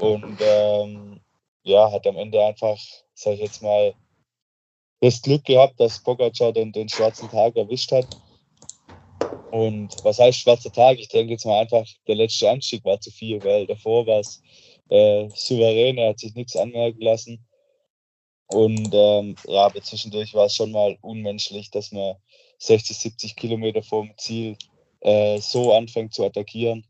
und 0.00 0.38
ähm, 0.40 1.20
ja, 1.62 1.90
hat 1.92 2.06
am 2.06 2.16
Ende 2.16 2.42
einfach, 2.44 2.78
sag 3.14 3.34
ich 3.34 3.40
jetzt 3.40 3.62
mal, 3.62 3.94
das 5.00 5.20
Glück 5.20 5.44
gehabt, 5.44 5.78
dass 5.78 6.02
Pogacar 6.02 6.52
den, 6.52 6.72
den 6.72 6.88
schwarzen 6.88 7.28
Tag 7.28 7.56
erwischt 7.56 7.92
hat. 7.92 8.06
Und 9.50 9.94
was 10.02 10.18
heißt 10.18 10.38
schwarzer 10.38 10.72
Tag? 10.72 10.98
Ich 10.98 11.08
denke 11.08 11.32
jetzt 11.32 11.44
mal 11.44 11.60
einfach, 11.60 11.86
der 12.08 12.16
letzte 12.16 12.50
Anstieg 12.50 12.84
war 12.84 13.00
zu 13.00 13.10
viel, 13.10 13.42
weil 13.44 13.66
davor 13.66 14.06
war 14.06 14.20
es 14.20 14.42
äh, 14.88 15.28
souverän, 15.34 15.98
er 15.98 16.10
hat 16.10 16.18
sich 16.18 16.34
nichts 16.34 16.56
anmerken 16.56 17.00
lassen. 17.00 17.46
Und 18.46 18.90
ähm, 18.92 19.36
ja, 19.46 19.66
aber 19.66 19.82
zwischendurch 19.82 20.34
war 20.34 20.46
es 20.46 20.54
schon 20.54 20.70
mal 20.70 20.96
unmenschlich, 21.00 21.70
dass 21.70 21.92
man 21.92 22.14
60, 22.58 22.96
70 22.96 23.36
Kilometer 23.36 23.82
vom 23.82 24.10
Ziel 24.16 24.56
äh, 25.00 25.38
so 25.38 25.74
anfängt 25.74 26.14
zu 26.14 26.24
attackieren. 26.24 26.84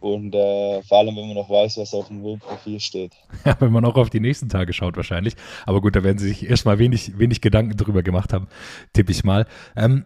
Und 0.00 0.34
äh, 0.34 0.82
vor 0.82 0.98
allem, 0.98 1.16
wenn 1.16 1.26
man 1.26 1.36
noch 1.36 1.48
weiß, 1.48 1.78
was 1.78 1.94
auf 1.94 2.08
dem 2.08 2.22
Wildprofil 2.22 2.80
steht. 2.80 3.12
Ja, 3.44 3.56
wenn 3.60 3.72
man 3.72 3.84
auch 3.84 3.96
auf 3.96 4.10
die 4.10 4.20
nächsten 4.20 4.48
Tage 4.48 4.72
schaut 4.72 4.96
wahrscheinlich. 4.96 5.34
Aber 5.64 5.80
gut, 5.80 5.96
da 5.96 6.04
werden 6.04 6.18
sie 6.18 6.28
sich 6.28 6.48
erstmal 6.48 6.78
wenig, 6.78 7.18
wenig 7.18 7.40
Gedanken 7.40 7.76
drüber 7.76 8.02
gemacht 8.02 8.32
haben, 8.32 8.48
tippe 8.92 9.12
ich 9.12 9.24
mal. 9.24 9.46
Ähm, 9.76 10.04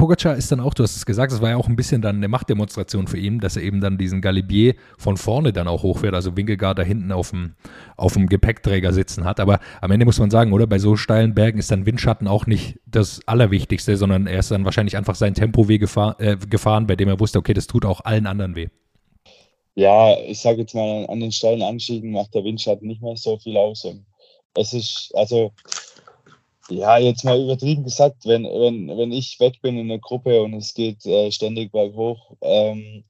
Pogacar 0.00 0.34
ist 0.34 0.50
dann 0.50 0.60
auch, 0.60 0.72
du 0.72 0.82
hast 0.82 0.96
es 0.96 1.04
gesagt, 1.04 1.30
das 1.30 1.42
war 1.42 1.50
ja 1.50 1.56
auch 1.58 1.68
ein 1.68 1.76
bisschen 1.76 2.00
dann 2.00 2.16
eine 2.16 2.28
Machtdemonstration 2.28 3.06
für 3.06 3.18
ihn, 3.18 3.38
dass 3.38 3.56
er 3.56 3.62
eben 3.62 3.82
dann 3.82 3.98
diesen 3.98 4.22
Galibier 4.22 4.74
von 4.96 5.18
vorne 5.18 5.52
dann 5.52 5.68
auch 5.68 5.82
hochfährt, 5.82 6.14
also 6.14 6.38
Winkelgard 6.38 6.78
da 6.78 6.82
hinten 6.82 7.12
auf 7.12 7.32
dem, 7.32 7.54
auf 7.98 8.14
dem 8.14 8.26
Gepäckträger 8.26 8.94
sitzen 8.94 9.24
hat. 9.24 9.40
Aber 9.40 9.60
am 9.82 9.90
Ende 9.90 10.06
muss 10.06 10.18
man 10.18 10.30
sagen, 10.30 10.54
oder, 10.54 10.66
bei 10.66 10.78
so 10.78 10.96
steilen 10.96 11.34
Bergen 11.34 11.58
ist 11.58 11.70
dann 11.70 11.84
Windschatten 11.84 12.28
auch 12.28 12.46
nicht 12.46 12.78
das 12.86 13.20
Allerwichtigste, 13.26 13.98
sondern 13.98 14.26
er 14.26 14.38
ist 14.38 14.50
dann 14.50 14.64
wahrscheinlich 14.64 14.96
einfach 14.96 15.16
sein 15.16 15.34
Tempoweh 15.34 15.76
gefahr, 15.76 16.18
äh, 16.18 16.38
gefahren, 16.38 16.86
bei 16.86 16.96
dem 16.96 17.08
er 17.10 17.20
wusste, 17.20 17.38
okay, 17.38 17.52
das 17.52 17.66
tut 17.66 17.84
auch 17.84 18.00
allen 18.02 18.26
anderen 18.26 18.56
weh. 18.56 18.68
Ja, 19.74 20.18
ich 20.18 20.40
sage 20.40 20.62
jetzt 20.62 20.74
mal, 20.74 21.04
an 21.10 21.20
den 21.20 21.30
steilen 21.30 21.60
Anstiegen 21.60 22.12
macht 22.12 22.34
der 22.34 22.44
Windschatten 22.44 22.88
nicht 22.88 23.02
mehr 23.02 23.18
so 23.18 23.36
viel 23.36 23.58
aus. 23.58 23.86
Es 24.56 24.72
ist, 24.72 25.12
also 25.14 25.52
ja, 26.70 26.98
jetzt 26.98 27.24
mal 27.24 27.40
übertrieben 27.40 27.84
gesagt, 27.84 28.24
wenn, 28.24 28.44
wenn, 28.44 28.88
wenn 28.96 29.12
ich 29.12 29.38
weg 29.40 29.60
bin 29.62 29.78
in 29.78 29.88
der 29.88 29.98
Gruppe 29.98 30.42
und 30.42 30.54
es 30.54 30.74
geht 30.74 31.04
äh, 31.04 31.30
ständig 31.30 31.72
berghoch, 31.72 32.36
ähm, 32.40 33.04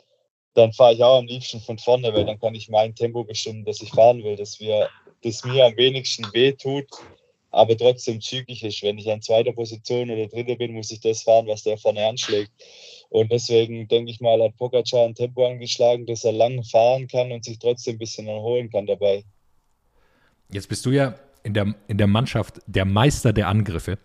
dann 0.55 0.73
fahre 0.73 0.95
ich 0.95 1.03
auch 1.03 1.19
am 1.19 1.27
liebsten 1.27 1.61
von 1.61 1.79
vorne, 1.79 2.13
weil 2.13 2.25
dann 2.25 2.41
kann 2.41 2.55
ich 2.55 2.69
mein 2.69 2.95
Tempo 2.95 3.25
bestimmen, 3.25 3.65
das 3.65 3.81
ich 3.81 3.91
fahren 3.91 4.23
will, 4.25 4.37
dass, 4.37 4.59
wir, 4.61 4.89
das 5.23 5.45
mir 5.45 5.67
am 5.67 5.77
wenigsten 5.77 6.25
weh 6.33 6.53
tut, 6.53 6.87
aber 7.51 7.77
trotzdem 7.77 8.21
zügig 8.21 8.65
ist. 8.65 8.83
Wenn 8.83 8.99
ich 8.99 9.11
an 9.11 9.23
zweiter 9.23 9.53
Position 9.53 10.11
oder 10.11 10.27
dritter 10.27 10.57
bin, 10.57 10.73
muss 10.73 10.91
ich 10.91 11.01
das 11.01 11.23
fahren, 11.23 11.47
was 11.47 11.63
der 11.63 11.79
vorne 11.79 12.05
anschlägt. 12.07 12.51
Und 13.11 13.31
deswegen 13.31 13.87
denke 13.89 14.11
ich 14.11 14.21
mal, 14.21 14.43
hat 14.43 14.57
Pogacar 14.57 15.05
ein 15.05 15.15
Tempo 15.15 15.47
angeschlagen, 15.47 16.07
dass 16.07 16.25
er 16.25 16.33
lang 16.33 16.63
fahren 16.65 17.07
kann 17.09 17.33
und 17.33 17.45
sich 17.45 17.59
trotzdem 17.59 17.97
ein 17.97 17.99
bisschen 17.99 18.27
erholen 18.27 18.71
kann 18.71 18.87
dabei. 18.87 19.25
Jetzt 20.53 20.69
bist 20.69 20.85
du 20.87 20.91
ja 20.91 21.15
in 21.43 21.55
der, 21.55 21.75
in 21.89 21.99
der 21.99 22.07
Mannschaft 22.07 22.61
der 22.67 22.85
Meister 22.85 23.33
der 23.33 23.49
Angriffe. 23.49 23.99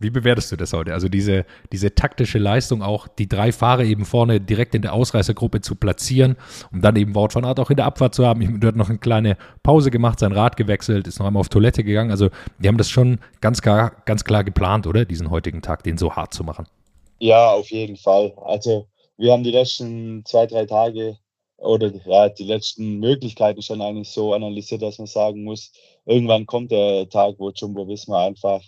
Wie 0.00 0.10
bewertest 0.10 0.52
du 0.52 0.56
das 0.56 0.72
heute? 0.72 0.92
Also 0.92 1.08
diese, 1.08 1.44
diese 1.72 1.92
taktische 1.92 2.38
Leistung, 2.38 2.82
auch 2.82 3.08
die 3.08 3.28
drei 3.28 3.50
Fahrer 3.50 3.82
eben 3.82 4.04
vorne 4.04 4.40
direkt 4.40 4.76
in 4.76 4.82
der 4.82 4.92
Ausreißergruppe 4.92 5.60
zu 5.60 5.74
platzieren, 5.74 6.36
um 6.72 6.80
dann 6.80 6.94
eben 6.94 7.16
Wout 7.16 7.30
van 7.32 7.44
Aert 7.44 7.58
auch 7.58 7.70
in 7.70 7.76
der 7.76 7.86
Abfahrt 7.86 8.14
zu 8.14 8.24
haben. 8.24 8.40
Ich, 8.40 8.48
hat 8.64 8.76
noch 8.76 8.88
eine 8.88 8.98
kleine 8.98 9.36
Pause 9.64 9.90
gemacht, 9.90 10.20
sein 10.20 10.30
Rad 10.30 10.56
gewechselt, 10.56 11.08
ist 11.08 11.18
noch 11.18 11.26
einmal 11.26 11.40
auf 11.40 11.48
Toilette 11.48 11.82
gegangen. 11.82 12.12
Also 12.12 12.30
die 12.58 12.68
haben 12.68 12.78
das 12.78 12.90
schon 12.90 13.18
ganz 13.40 13.60
klar, 13.60 13.90
ganz 14.04 14.22
klar 14.22 14.44
geplant, 14.44 14.86
oder? 14.86 15.04
Diesen 15.04 15.30
heutigen 15.30 15.62
Tag, 15.62 15.82
den 15.82 15.98
so 15.98 16.14
hart 16.14 16.32
zu 16.32 16.44
machen. 16.44 16.66
Ja, 17.18 17.50
auf 17.50 17.68
jeden 17.70 17.96
Fall. 17.96 18.32
Also 18.44 18.86
wir 19.16 19.32
haben 19.32 19.42
die 19.42 19.50
letzten 19.50 20.24
zwei, 20.24 20.46
drei 20.46 20.64
Tage 20.64 21.18
oder 21.56 21.90
ja, 22.06 22.28
die 22.28 22.44
letzten 22.44 23.00
Möglichkeiten 23.00 23.62
schon 23.62 23.82
eigentlich 23.82 24.10
so 24.10 24.32
analysiert, 24.32 24.82
dass 24.82 24.98
man 24.98 25.08
sagen 25.08 25.42
muss, 25.42 25.72
irgendwann 26.08 26.46
kommt 26.46 26.72
der 26.72 27.08
Tag, 27.08 27.34
wo 27.38 27.50
Jumbo 27.50 27.86
Wismar 27.86 28.26
einfach 28.26 28.62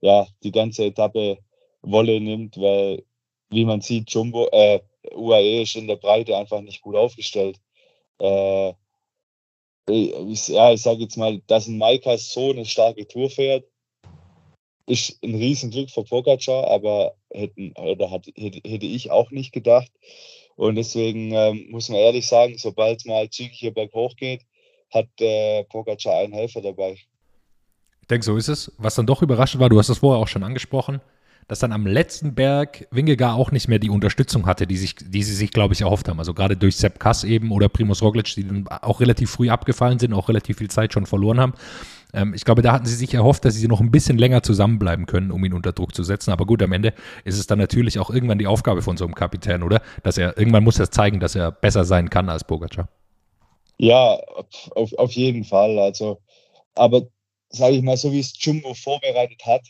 ja, 0.00 0.26
die 0.42 0.52
ganze 0.52 0.84
Etappe 0.84 1.38
Wolle 1.80 2.20
nimmt, 2.20 2.58
weil, 2.58 3.04
wie 3.50 3.64
man 3.64 3.80
sieht, 3.80 4.10
Jumbo, 4.10 4.48
äh, 4.52 4.80
UAE 5.14 5.62
ist 5.62 5.74
in 5.74 5.88
der 5.88 5.96
Breite 5.96 6.36
einfach 6.36 6.60
nicht 6.60 6.82
gut 6.82 6.94
aufgestellt. 6.94 7.58
Äh, 8.18 8.74
ich, 9.88 10.48
ja, 10.48 10.72
ich 10.72 10.82
sage 10.82 11.00
jetzt 11.00 11.16
mal, 11.16 11.40
dass 11.46 11.66
ein 11.66 11.78
Maika 11.78 12.16
so 12.18 12.50
eine 12.50 12.64
starke 12.66 13.08
Tour 13.08 13.30
fährt, 13.30 13.64
ist 14.86 15.18
ein 15.24 15.34
Riesenglück 15.34 15.90
für 15.90 16.04
Pogacar, 16.04 16.68
aber 16.68 17.16
hätten, 17.30 17.72
oder 17.78 18.10
hat, 18.10 18.26
hätte, 18.36 18.60
hätte 18.68 18.86
ich 18.86 19.10
auch 19.10 19.30
nicht 19.30 19.52
gedacht. 19.52 19.90
Und 20.56 20.74
deswegen 20.76 21.32
ähm, 21.32 21.68
muss 21.70 21.88
man 21.88 21.98
ehrlich 21.98 22.26
sagen, 22.26 22.58
sobald 22.58 22.98
es 22.98 23.06
mal 23.06 23.30
zügig 23.30 23.58
hier 23.58 23.72
berghoch 23.72 24.14
geht, 24.16 24.42
hat 24.92 25.08
äh, 25.20 25.64
Pogacar 25.64 26.20
einen 26.20 26.32
Helfer 26.32 26.60
dabei. 26.60 26.98
Ich 28.02 28.08
denke, 28.08 28.24
so 28.24 28.36
ist 28.36 28.48
es. 28.48 28.72
Was 28.78 28.94
dann 28.94 29.06
doch 29.06 29.22
überraschend 29.22 29.60
war, 29.60 29.68
du 29.68 29.78
hast 29.78 29.88
es 29.88 29.98
vorher 29.98 30.20
auch 30.20 30.28
schon 30.28 30.42
angesprochen, 30.42 31.00
dass 31.48 31.60
dann 31.60 31.72
am 31.72 31.86
letzten 31.86 32.34
Berg 32.34 32.86
Wingegar 32.90 33.34
auch 33.34 33.50
nicht 33.52 33.68
mehr 33.68 33.78
die 33.78 33.90
Unterstützung 33.90 34.46
hatte, 34.46 34.66
die, 34.66 34.76
sich, 34.76 34.96
die 34.96 35.22
sie 35.22 35.34
sich, 35.34 35.50
glaube 35.50 35.74
ich, 35.74 35.80
erhofft 35.80 36.08
haben. 36.08 36.18
Also 36.18 36.34
gerade 36.34 36.56
durch 36.56 36.76
Sepp 36.76 37.00
Kass 37.00 37.24
eben 37.24 37.52
oder 37.52 37.68
Primus 37.68 38.02
Roglic, 38.02 38.34
die 38.34 38.46
dann 38.46 38.68
auch 38.68 39.00
relativ 39.00 39.30
früh 39.30 39.50
abgefallen 39.50 39.98
sind, 39.98 40.12
auch 40.12 40.28
relativ 40.28 40.58
viel 40.58 40.70
Zeit 40.70 40.92
schon 40.92 41.06
verloren 41.06 41.40
haben. 41.40 41.54
Ähm, 42.12 42.34
ich 42.34 42.44
glaube, 42.44 42.62
da 42.62 42.72
hatten 42.72 42.86
sie 42.86 42.94
sich 42.94 43.14
erhofft, 43.14 43.44
dass 43.44 43.54
sie 43.54 43.68
noch 43.68 43.80
ein 43.80 43.90
bisschen 43.90 44.18
länger 44.18 44.42
zusammenbleiben 44.42 45.06
können, 45.06 45.30
um 45.30 45.44
ihn 45.44 45.52
unter 45.52 45.72
Druck 45.72 45.94
zu 45.94 46.02
setzen. 46.02 46.30
Aber 46.30 46.46
gut, 46.46 46.62
am 46.62 46.72
Ende 46.72 46.92
ist 47.24 47.38
es 47.38 47.46
dann 47.46 47.58
natürlich 47.58 47.98
auch 47.98 48.10
irgendwann 48.10 48.38
die 48.38 48.46
Aufgabe 48.46 48.82
von 48.82 48.96
so 48.96 49.04
einem 49.04 49.14
Kapitän, 49.14 49.62
oder? 49.62 49.80
Dass 50.02 50.18
er, 50.18 50.36
irgendwann 50.36 50.64
muss 50.64 50.78
er 50.78 50.90
zeigen, 50.90 51.20
dass 51.20 51.34
er 51.34 51.50
besser 51.50 51.84
sein 51.84 52.10
kann 52.10 52.28
als 52.28 52.44
Pogacar. 52.44 52.88
Ja, 53.82 54.16
auf, 54.76 54.92
auf 54.94 55.12
jeden 55.12 55.44
Fall. 55.44 55.78
Also, 55.78 56.22
aber 56.74 57.08
sage 57.50 57.76
ich 57.76 57.82
mal, 57.82 57.96
so 57.96 58.12
wie 58.12 58.20
es 58.20 58.32
Jumbo 58.38 58.74
vorbereitet 58.74 59.44
hat, 59.46 59.62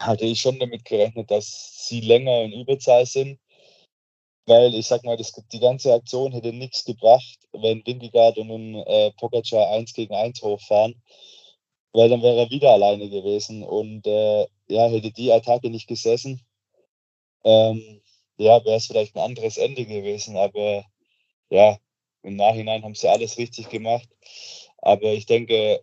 hatte 0.00 0.24
ich 0.24 0.40
schon 0.40 0.58
damit 0.58 0.84
gerechnet, 0.86 1.30
dass 1.30 1.86
sie 1.86 2.00
länger 2.00 2.42
in 2.42 2.52
Überzahl 2.52 3.04
sind. 3.06 3.38
Weil 4.46 4.74
ich 4.74 4.86
sag 4.86 5.04
mal, 5.04 5.16
das, 5.16 5.32
die 5.52 5.60
ganze 5.60 5.92
Aktion 5.92 6.32
hätte 6.32 6.52
nichts 6.52 6.84
gebracht, 6.84 7.38
wenn 7.52 7.84
Wingegaard 7.86 8.38
und 8.38 8.50
ein, 8.50 8.74
äh, 8.86 9.12
Pogacar 9.12 9.70
1 9.70 9.92
gegen 9.92 10.14
1 10.14 10.40
hochfahren. 10.42 11.00
Weil 11.92 12.08
dann 12.10 12.22
wäre 12.22 12.38
er 12.40 12.50
wieder 12.50 12.72
alleine 12.72 13.08
gewesen. 13.10 13.62
Und 13.64 14.06
äh, 14.06 14.46
ja, 14.68 14.88
hätte 14.88 15.12
die 15.12 15.32
Attacke 15.32 15.70
nicht 15.70 15.88
gesessen, 15.88 16.44
ähm, 17.44 18.02
ja, 18.38 18.62
wäre 18.64 18.76
es 18.76 18.86
vielleicht 18.86 19.16
ein 19.16 19.22
anderes 19.22 19.56
Ende 19.56 19.86
gewesen. 19.86 20.36
Aber 20.36 20.84
ja, 21.50 21.78
im 22.26 22.36
Nachhinein 22.36 22.82
haben 22.82 22.94
sie 22.94 23.08
alles 23.08 23.38
richtig 23.38 23.68
gemacht. 23.68 24.08
Aber 24.78 25.12
ich 25.12 25.26
denke, 25.26 25.80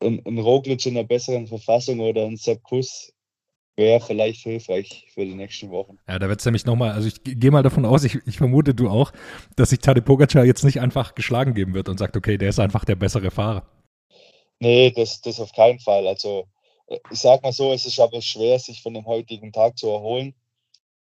ein, 0.00 0.22
ein 0.26 0.38
Roglic 0.38 0.84
in 0.84 0.96
einer 0.96 1.06
besseren 1.06 1.46
Verfassung 1.46 2.00
oder 2.00 2.26
ein 2.26 2.36
Sepp 2.36 2.62
Kuss 2.64 3.12
wäre 3.76 4.00
vielleicht 4.00 4.42
hilfreich 4.42 5.06
für 5.14 5.24
die 5.24 5.34
nächsten 5.34 5.70
Wochen. 5.70 5.96
Ja, 6.06 6.18
da 6.18 6.28
wird 6.28 6.40
es 6.40 6.44
nämlich 6.44 6.66
nochmal, 6.66 6.92
also 6.92 7.08
ich 7.08 7.22
gehe 7.22 7.50
mal 7.50 7.62
davon 7.62 7.86
aus, 7.86 8.04
ich, 8.04 8.18
ich, 8.26 8.36
vermute 8.36 8.74
du 8.74 8.88
auch, 8.88 9.12
dass 9.56 9.70
sich 9.70 9.78
Tade 9.78 10.02
Pogacar 10.02 10.44
jetzt 10.44 10.64
nicht 10.64 10.80
einfach 10.80 11.14
geschlagen 11.14 11.54
geben 11.54 11.72
wird 11.72 11.88
und 11.88 11.98
sagt, 11.98 12.16
okay, 12.16 12.36
der 12.36 12.50
ist 12.50 12.58
einfach 12.58 12.84
der 12.84 12.96
bessere 12.96 13.30
Fahrer. 13.30 13.66
Nee, 14.60 14.90
das, 14.90 15.20
das 15.22 15.40
auf 15.40 15.52
keinen 15.52 15.80
Fall. 15.80 16.06
Also 16.06 16.46
ich 17.10 17.20
sag 17.20 17.42
mal 17.42 17.52
so, 17.52 17.72
es 17.72 17.86
ist 17.86 17.98
aber 17.98 18.20
schwer, 18.20 18.58
sich 18.58 18.82
von 18.82 18.94
dem 18.94 19.06
heutigen 19.06 19.52
Tag 19.52 19.78
zu 19.78 19.88
erholen. 19.88 20.34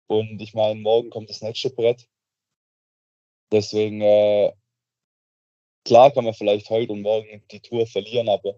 Und 0.07 0.41
ich 0.41 0.55
meine, 0.55 0.81
morgen 0.81 1.11
kommt 1.11 1.31
das 1.31 1.43
nächste 1.43 1.71
Brett. 1.71 2.07
Deswegen 3.52 4.00
äh, 4.00 4.52
Klar 5.85 6.11
kann 6.11 6.25
man 6.25 6.35
vielleicht 6.35 6.69
heute 6.71 6.92
und 6.92 7.02
morgen 7.02 7.42
die 7.50 7.61
Tour 7.61 7.87
verlieren, 7.87 8.28
aber 8.28 8.54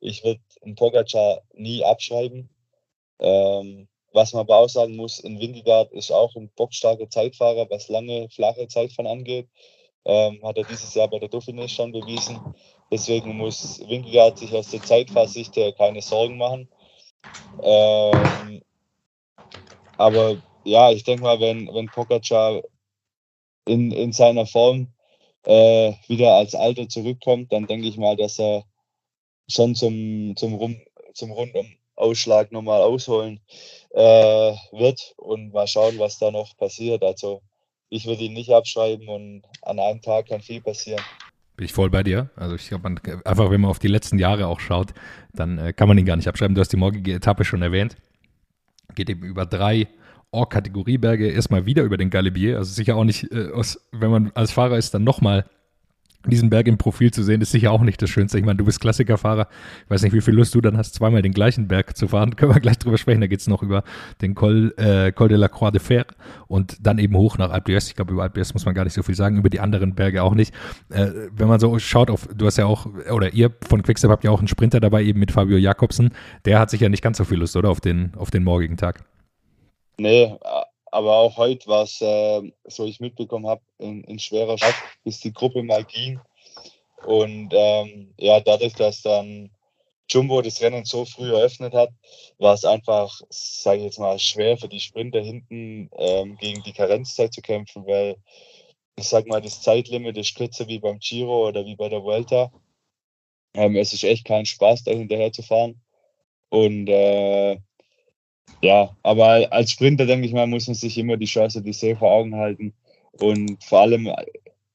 ich 0.00 0.24
würde 0.24 0.40
einen 0.62 0.74
Pogacar 0.74 1.42
nie 1.52 1.84
abschreiben. 1.84 2.48
Ähm, 3.20 3.88
was 4.12 4.32
man 4.32 4.40
aber 4.40 4.56
auch 4.56 4.68
sagen 4.68 4.96
muss, 4.96 5.22
ein 5.22 5.38
Wingegaard 5.38 5.92
ist 5.92 6.10
auch 6.10 6.34
ein 6.34 6.50
bockstarker 6.56 7.08
Zeitfahrer, 7.08 7.68
was 7.70 7.88
lange, 7.88 8.28
flache 8.30 8.68
Zeitfahren 8.68 9.06
angeht. 9.06 9.48
Ähm, 10.04 10.40
hat 10.42 10.56
er 10.58 10.64
dieses 10.64 10.94
Jahr 10.94 11.08
bei 11.08 11.18
der 11.18 11.30
Dauphiné 11.30 11.68
schon 11.68 11.92
bewiesen. 11.92 12.40
Deswegen 12.90 13.36
muss 13.36 13.80
Wingegaard 13.86 14.38
sich 14.38 14.52
aus 14.52 14.70
der 14.70 14.82
Zeitfahrsicht 14.82 15.54
keine 15.76 16.02
Sorgen 16.02 16.38
machen. 16.38 16.68
Ähm, 17.62 18.62
aber 19.98 20.42
ja, 20.64 20.90
ich 20.90 21.04
denke 21.04 21.22
mal, 21.22 21.38
wenn, 21.38 21.72
wenn 21.72 21.86
Pogacar 21.86 22.62
in, 23.66 23.90
in 23.90 24.12
seiner 24.12 24.46
Form 24.46 24.88
äh, 25.44 25.92
wieder 26.08 26.34
als 26.34 26.54
Alter 26.54 26.88
zurückkommt, 26.88 27.52
dann 27.52 27.66
denke 27.66 27.88
ich 27.88 27.96
mal, 27.96 28.16
dass 28.16 28.38
er 28.38 28.64
schon 29.48 29.74
zum, 29.74 30.34
zum, 30.36 30.54
Rum, 30.54 30.76
zum 31.14 31.32
Rundumausschlag 31.32 32.52
nochmal 32.52 32.80
ausholen 32.80 33.40
äh, 33.90 34.00
wird 34.72 35.14
und 35.16 35.52
mal 35.52 35.66
schauen, 35.66 35.98
was 35.98 36.18
da 36.18 36.30
noch 36.30 36.56
passiert. 36.56 37.02
Also 37.02 37.42
ich 37.88 38.06
würde 38.06 38.24
ihn 38.24 38.32
nicht 38.32 38.50
abschreiben 38.50 39.08
und 39.08 39.42
an 39.62 39.78
einem 39.78 40.00
Tag 40.00 40.28
kann 40.28 40.40
viel 40.40 40.60
passieren. 40.60 41.02
Bin 41.56 41.66
ich 41.66 41.72
voll 41.72 41.90
bei 41.90 42.02
dir. 42.02 42.30
Also 42.36 42.54
ich 42.54 42.68
glaube, 42.68 42.94
einfach 43.24 43.50
wenn 43.50 43.60
man 43.60 43.70
auf 43.70 43.78
die 43.78 43.88
letzten 43.88 44.18
Jahre 44.18 44.46
auch 44.46 44.60
schaut, 44.60 44.94
dann 45.34 45.58
äh, 45.58 45.72
kann 45.72 45.88
man 45.88 45.98
ihn 45.98 46.06
gar 46.06 46.16
nicht 46.16 46.28
abschreiben. 46.28 46.54
Du 46.54 46.60
hast 46.60 46.72
die 46.72 46.78
morgige 46.78 47.14
Etappe 47.14 47.44
schon 47.44 47.62
erwähnt. 47.62 47.96
Geht 48.94 49.10
eben 49.10 49.24
über 49.24 49.44
drei 49.44 49.88
Or-Kategorieberge 50.32 51.28
erstmal 51.28 51.66
wieder 51.66 51.82
über 51.84 51.96
den 51.96 52.10
Galibier. 52.10 52.58
Also 52.58 52.72
sicher 52.72 52.96
auch 52.96 53.04
nicht, 53.04 53.30
äh, 53.32 53.50
aus, 53.52 53.78
wenn 53.92 54.10
man 54.10 54.32
als 54.34 54.50
Fahrer 54.52 54.78
ist, 54.78 54.92
dann 54.94 55.04
nochmal 55.04 55.44
diesen 56.26 56.50
Berg 56.50 56.68
im 56.68 56.78
Profil 56.78 57.10
zu 57.10 57.22
sehen, 57.22 57.40
ist 57.40 57.50
sicher 57.50 57.72
auch 57.72 57.82
nicht 57.82 58.00
das 58.00 58.10
Schönste. 58.10 58.38
Ich 58.38 58.44
meine, 58.44 58.56
du 58.56 58.64
bist 58.64 58.80
Klassikerfahrer. 58.80 59.48
Ich 59.84 59.90
weiß 59.90 60.02
nicht, 60.02 60.12
wie 60.12 60.20
viel 60.20 60.34
Lust 60.34 60.54
du 60.54 60.60
dann 60.60 60.76
hast, 60.76 60.94
zweimal 60.94 61.22
den 61.22 61.32
gleichen 61.32 61.68
Berg 61.68 61.96
zu 61.96 62.08
fahren. 62.08 62.36
Können 62.36 62.54
wir 62.54 62.60
gleich 62.60 62.78
drüber 62.78 62.98
sprechen. 62.98 63.20
Da 63.20 63.26
geht 63.26 63.40
es 63.40 63.48
noch 63.48 63.62
über 63.62 63.82
den 64.20 64.34
Col, 64.34 64.72
äh, 64.76 65.12
Col 65.12 65.28
de 65.28 65.36
la 65.36 65.48
Croix 65.48 65.72
de 65.72 65.80
Fer 65.80 66.06
und 66.46 66.86
dann 66.86 66.98
eben 66.98 67.16
hoch 67.16 67.38
nach 67.38 67.50
Alpe 67.50 67.72
d'Huez. 67.72 67.88
Ich 67.88 67.96
glaube, 67.96 68.12
über 68.12 68.22
Alpe 68.22 68.40
d'Huez 68.40 68.52
muss 68.52 68.64
man 68.64 68.74
gar 68.74 68.84
nicht 68.84 68.94
so 68.94 69.02
viel 69.02 69.14
sagen, 69.14 69.36
über 69.36 69.50
die 69.50 69.60
anderen 69.60 69.94
Berge 69.94 70.22
auch 70.22 70.34
nicht. 70.34 70.54
Äh, 70.90 71.10
wenn 71.34 71.48
man 71.48 71.58
so 71.58 71.78
schaut 71.78 72.10
auf, 72.10 72.28
du 72.34 72.46
hast 72.46 72.58
ja 72.58 72.66
auch, 72.66 72.86
oder 73.10 73.32
ihr 73.32 73.50
von 73.66 73.82
Quickstep 73.82 74.10
habt 74.10 74.24
ja 74.24 74.30
auch 74.30 74.38
einen 74.38 74.48
Sprinter 74.48 74.80
dabei, 74.80 75.02
eben 75.02 75.18
mit 75.18 75.32
Fabio 75.32 75.56
Jakobsen. 75.56 76.10
Der 76.44 76.58
hat 76.60 76.70
sicher 76.70 76.88
nicht 76.88 77.02
ganz 77.02 77.18
so 77.18 77.24
viel 77.24 77.38
Lust, 77.38 77.56
oder? 77.56 77.70
Auf 77.70 77.80
den, 77.80 78.12
auf 78.16 78.30
den 78.30 78.44
morgigen 78.44 78.76
Tag. 78.76 79.04
Nee, 79.98 80.36
aber 80.92 81.16
auch 81.16 81.36
heute 81.36 81.66
war 81.68 81.84
es, 81.84 82.00
äh, 82.00 82.52
so 82.64 82.84
ich 82.84 83.00
mitbekommen 83.00 83.46
habe, 83.46 83.62
in, 83.78 84.04
in, 84.04 84.18
schwerer 84.18 84.58
Schaft, 84.58 84.82
bis 85.04 85.20
die 85.20 85.32
Gruppe 85.32 85.62
mal 85.62 85.84
ging. 85.84 86.20
Und 87.04 87.50
ähm, 87.52 88.14
ja, 88.18 88.40
dadurch, 88.40 88.74
dass 88.74 89.02
dann 89.02 89.50
Jumbo 90.08 90.42
das 90.42 90.60
Rennen 90.60 90.84
so 90.84 91.04
früh 91.04 91.32
eröffnet 91.32 91.72
hat, 91.72 91.90
war 92.38 92.54
es 92.54 92.64
einfach, 92.64 93.20
sage 93.30 93.78
ich 93.78 93.84
jetzt 93.84 93.98
mal, 93.98 94.18
schwer 94.18 94.58
für 94.58 94.68
die 94.68 94.80
Sprinter 94.80 95.20
hinten 95.20 95.90
ähm, 95.96 96.36
gegen 96.36 96.62
die 96.62 96.72
Karenzzeit 96.72 97.32
zu 97.32 97.40
kämpfen, 97.40 97.86
weil 97.86 98.16
ich 98.96 99.08
sag 99.08 99.26
mal, 99.26 99.40
das 99.40 99.62
Zeitlimit 99.62 100.18
ist 100.18 100.34
kürzer 100.36 100.68
wie 100.68 100.78
beim 100.78 100.98
Giro 100.98 101.48
oder 101.48 101.64
wie 101.64 101.76
bei 101.76 101.88
der 101.88 102.02
Vuelta. 102.02 102.52
Ähm, 103.54 103.76
es 103.76 103.92
ist 103.92 104.04
echt 104.04 104.24
kein 104.26 104.46
Spaß, 104.46 104.84
da 104.84 104.92
hinterher 104.92 105.32
zu 105.32 105.42
fahren. 105.42 105.80
Und 106.50 106.88
äh, 106.88 107.58
ja, 108.60 108.96
aber 109.02 109.52
als 109.52 109.72
Sprinter, 109.72 110.06
denke 110.06 110.26
ich 110.26 110.32
mal, 110.32 110.46
muss 110.46 110.66
man 110.66 110.74
sich 110.74 110.96
immer 110.98 111.16
die 111.16 111.26
Chance, 111.26 111.62
die 111.62 111.72
See 111.72 111.94
vor 111.96 112.10
Augen 112.10 112.36
halten. 112.36 112.74
Und 113.12 113.62
vor 113.62 113.80
allem 113.80 114.10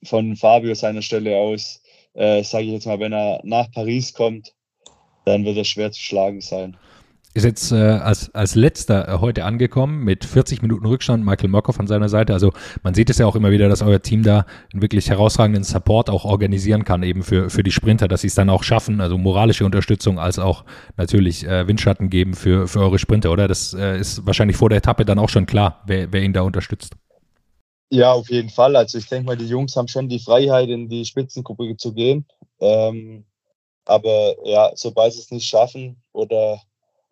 von 0.04 0.36
Fabio 0.36 0.76
seiner 0.76 1.02
Stelle 1.02 1.38
aus, 1.38 1.82
äh, 2.14 2.44
sage 2.44 2.66
ich 2.66 2.72
jetzt 2.72 2.86
mal, 2.86 3.00
wenn 3.00 3.14
er 3.14 3.42
nach 3.44 3.72
Paris 3.72 4.14
kommt, 4.14 4.54
dann 5.26 5.46
wird 5.46 5.58
er 5.58 5.66
schwer 5.66 5.92
zu 5.92 6.02
schlagen 6.02 6.42
sein 6.42 6.78
ist 7.38 7.46
jetzt 7.46 7.72
äh, 7.72 7.76
als, 7.76 8.34
als 8.34 8.56
letzter 8.56 9.08
äh, 9.08 9.20
heute 9.20 9.46
angekommen 9.46 10.04
mit 10.04 10.26
40 10.26 10.62
Minuten 10.62 10.86
Rückstand, 10.86 11.24
Michael 11.24 11.50
Murkoff 11.50 11.80
an 11.80 11.88
seiner 11.88 12.10
Seite. 12.10 12.34
Also 12.34 12.52
man 12.84 12.96
sieht 12.96 13.10
es 13.10 13.20
ja 13.20 13.28
auch 13.28 13.36
immer 13.36 13.52
wieder, 13.52 13.70
dass 13.70 13.82
euer 13.82 14.02
Team 14.02 14.24
da 14.24 14.46
einen 14.74 14.82
wirklich 14.82 15.10
herausragenden 15.10 15.64
Support 15.64 16.10
auch 16.10 16.26
organisieren 16.26 16.84
kann, 16.84 17.04
eben 17.04 17.24
für, 17.24 17.50
für 17.50 17.64
die 17.64 17.72
Sprinter, 17.72 18.08
dass 18.08 18.22
sie 18.22 18.28
es 18.28 18.36
dann 18.36 18.50
auch 18.50 18.64
schaffen, 18.64 19.00
also 19.00 19.18
moralische 19.18 19.66
Unterstützung 19.66 20.20
als 20.20 20.40
auch 20.40 20.66
natürlich 20.98 21.46
äh, 21.46 21.68
Windschatten 21.68 22.10
geben 22.10 22.34
für, 22.34 22.68
für 22.68 22.80
eure 22.80 23.00
Sprinter, 23.00 23.32
oder? 23.32 23.48
Das 23.48 23.74
äh, 23.74 24.00
ist 24.00 24.26
wahrscheinlich 24.26 24.58
vor 24.58 24.70
der 24.70 24.80
Etappe 24.80 25.06
dann 25.06 25.20
auch 25.20 25.30
schon 25.30 25.46
klar, 25.46 25.84
wer, 25.86 26.12
wer 26.12 26.24
ihn 26.24 26.34
da 26.34 26.42
unterstützt. 26.42 26.96
Ja, 27.90 28.12
auf 28.12 28.30
jeden 28.30 28.50
Fall. 28.50 28.76
Also 28.76 28.98
ich 28.98 29.08
denke 29.08 29.28
mal, 29.28 29.38
die 29.38 29.48
Jungs 29.48 29.76
haben 29.76 29.88
schon 29.88 30.10
die 30.10 30.20
Freiheit, 30.20 30.70
in 30.70 30.90
die 30.90 31.06
Spitzengruppe 31.06 31.78
zu 31.78 31.94
gehen. 31.94 32.26
Ähm, 32.60 33.26
aber 33.86 34.36
ja, 34.44 34.72
sobald 34.76 35.14
sie 35.14 35.20
es 35.20 35.32
nicht 35.32 35.48
schaffen 35.48 36.02
oder 36.12 36.60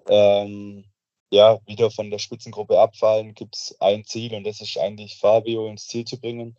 ähm, 0.09 0.85
ja, 1.31 1.59
wieder 1.65 1.91
von 1.91 2.09
der 2.09 2.19
Spitzengruppe 2.19 2.79
abfallen, 2.79 3.33
gibt 3.33 3.55
es 3.55 3.75
ein 3.79 4.05
Ziel 4.05 4.33
und 4.35 4.45
das 4.45 4.62
ist 4.62 4.77
eigentlich 4.77 5.17
Fabio 5.17 5.67
ins 5.67 5.88
Ziel 5.88 6.05
zu 6.05 6.19
bringen. 6.19 6.55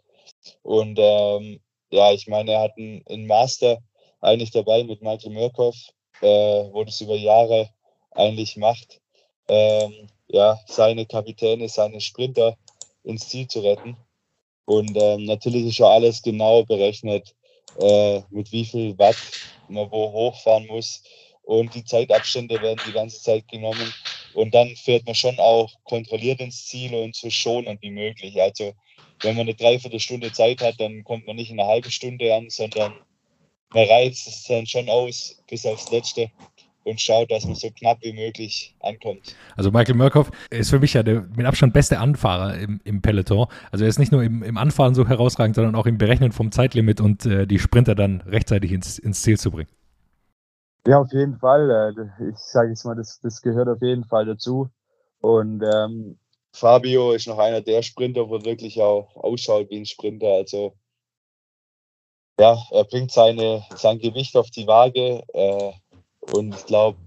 Und 0.63 0.99
ähm, 1.01 1.61
ja, 1.91 2.13
ich 2.13 2.27
meine, 2.27 2.53
er 2.53 2.61
hat 2.63 2.73
einen, 2.77 3.27
Master 3.27 3.79
eigentlich 4.21 4.51
dabei 4.51 4.85
mit 4.85 5.03
Michael 5.03 5.33
Murkoff, 5.33 5.77
äh, 6.21 6.27
wo 6.73 6.85
das 6.85 7.01
über 7.01 7.17
Jahre 7.17 7.71
eigentlich 8.13 8.57
macht, 8.57 9.01
ähm, 9.49 10.09
ja, 10.29 10.59
seine 10.67 11.07
Kapitäne, 11.07 11.69
seine 11.69 12.01
Sprinter 12.01 12.57
ins 13.05 13.29
Ziel 13.29 13.47
zu 13.47 13.61
retten. 13.61 13.97
Und 14.65 14.97
ähm, 14.97 15.25
natürlich 15.25 15.67
ist 15.67 15.79
ja 15.79 15.87
alles 15.87 16.23
genau 16.23 16.65
berechnet, 16.65 17.35
äh, 17.79 18.21
mit 18.31 18.51
wie 18.51 18.65
viel 18.65 18.99
Watt 18.99 19.17
man 19.69 19.91
wo 19.91 20.11
hochfahren 20.13 20.67
muss. 20.67 21.03
Und 21.47 21.75
die 21.77 21.85
Zeitabstände 21.85 22.61
werden 22.61 22.81
die 22.87 22.93
ganze 22.93 23.23
Zeit 23.23 23.47
genommen. 23.47 23.95
Und 24.35 24.53
dann 24.53 24.75
fährt 24.75 25.07
man 25.07 25.15
schon 25.15 25.39
auch 25.39 25.73
kontrolliert 25.85 26.41
ins 26.41 26.67
Ziel 26.67 26.93
und 26.93 27.15
so 27.15 27.31
schonend 27.31 27.81
wie 27.83 27.93
möglich. 27.93 28.43
Also 28.43 28.75
wenn 29.23 29.37
man 29.37 29.43
eine 29.43 29.55
Dreiviertelstunde 29.55 30.33
Zeit 30.33 30.61
hat, 30.61 30.75
dann 30.81 31.05
kommt 31.05 31.27
man 31.27 31.37
nicht 31.37 31.51
in 31.51 31.61
eine 31.61 31.69
halbe 31.69 31.91
Stunde 31.91 32.35
an, 32.35 32.51
sondern 32.51 32.95
man 33.73 33.89
reizt 33.89 34.27
es 34.27 34.43
dann 34.43 34.67
schon 34.67 34.89
aus 34.89 35.41
bis 35.49 35.65
aufs 35.65 35.91
Letzte 35.93 36.31
und 36.83 37.01
schaut, 37.01 37.31
dass 37.31 37.45
man 37.45 37.55
so 37.55 37.71
knapp 37.71 37.99
wie 38.03 38.13
möglich 38.13 38.75
ankommt. 38.81 39.37
Also 39.57 39.71
Michael 39.71 39.95
Murkoff 39.95 40.33
ist 40.51 40.71
für 40.71 40.81
mich 40.81 40.95
ja 40.95 41.05
der 41.05 41.27
mit 41.37 41.47
Abstand 41.47 41.73
beste 41.73 42.01
Anfahrer 42.01 42.59
im, 42.59 42.81
im 42.83 43.03
Peloton. 43.03 43.47
Also 43.71 43.85
er 43.85 43.89
ist 43.89 43.99
nicht 44.01 44.11
nur 44.11 44.25
im, 44.25 44.43
im 44.43 44.57
Anfahren 44.57 44.97
so 44.97 45.07
herausragend, 45.07 45.55
sondern 45.55 45.77
auch 45.77 45.87
im 45.87 45.97
Berechnen 45.97 46.33
vom 46.33 46.51
Zeitlimit 46.51 47.01
und 47.01 47.25
äh, 47.25 47.47
die 47.47 47.61
Sprinter 47.61 47.95
dann 47.95 48.21
rechtzeitig 48.23 48.73
ins, 48.73 48.99
ins 48.99 49.23
Ziel 49.23 49.39
zu 49.39 49.53
bringen. 49.53 49.69
Ja, 50.87 51.01
auf 51.01 51.13
jeden 51.13 51.39
Fall. 51.39 51.71
Äh, 51.71 52.31
ich 52.31 52.39
sage 52.39 52.71
jetzt 52.71 52.85
mal, 52.85 52.95
das, 52.95 53.19
das 53.21 53.43
gehört 53.43 53.69
auf 53.69 53.83
jeden 53.83 54.05
Fall 54.05 54.25
dazu. 54.25 54.69
Und 55.21 55.63
ähm, 55.63 56.19
Fabio 56.53 57.13
ist 57.13 57.27
noch 57.27 57.39
einer 57.39 57.61
der 57.61 57.83
Sprinter, 57.83 58.29
wo 58.31 58.45
wirklich 58.45 58.81
auch 58.81 59.17
ausschaut 59.17 59.69
wie 59.71 59.79
ein 59.79 59.87
Sprinter. 59.87 60.29
Also 60.29 60.75
ja, 62.39 62.57
er 62.71 62.85
bringt 62.85 63.11
seine, 63.13 63.65
sein 63.75 63.99
Gewicht 63.99 64.37
auf 64.37 64.51
die 64.51 64.67
Waage. 64.67 65.23
Äh, 65.33 65.73
und 66.33 66.55
ich 66.55 66.67
glaube, 66.67 66.99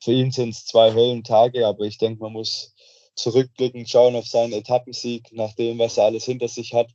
für 0.00 0.12
ihn 0.12 0.30
sind 0.30 0.50
es 0.50 0.66
zwei 0.66 0.92
Höllentage, 0.92 1.66
aber 1.66 1.84
ich 1.84 1.98
denke, 1.98 2.22
man 2.22 2.32
muss 2.32 2.74
zurückblicken, 3.14 3.86
schauen 3.86 4.16
auf 4.16 4.26
seinen 4.26 4.52
Etappensieg, 4.52 5.32
nach 5.32 5.54
dem, 5.54 5.78
was 5.78 5.96
er 5.98 6.04
alles 6.04 6.24
hinter 6.24 6.48
sich 6.48 6.74
hat. 6.74 6.90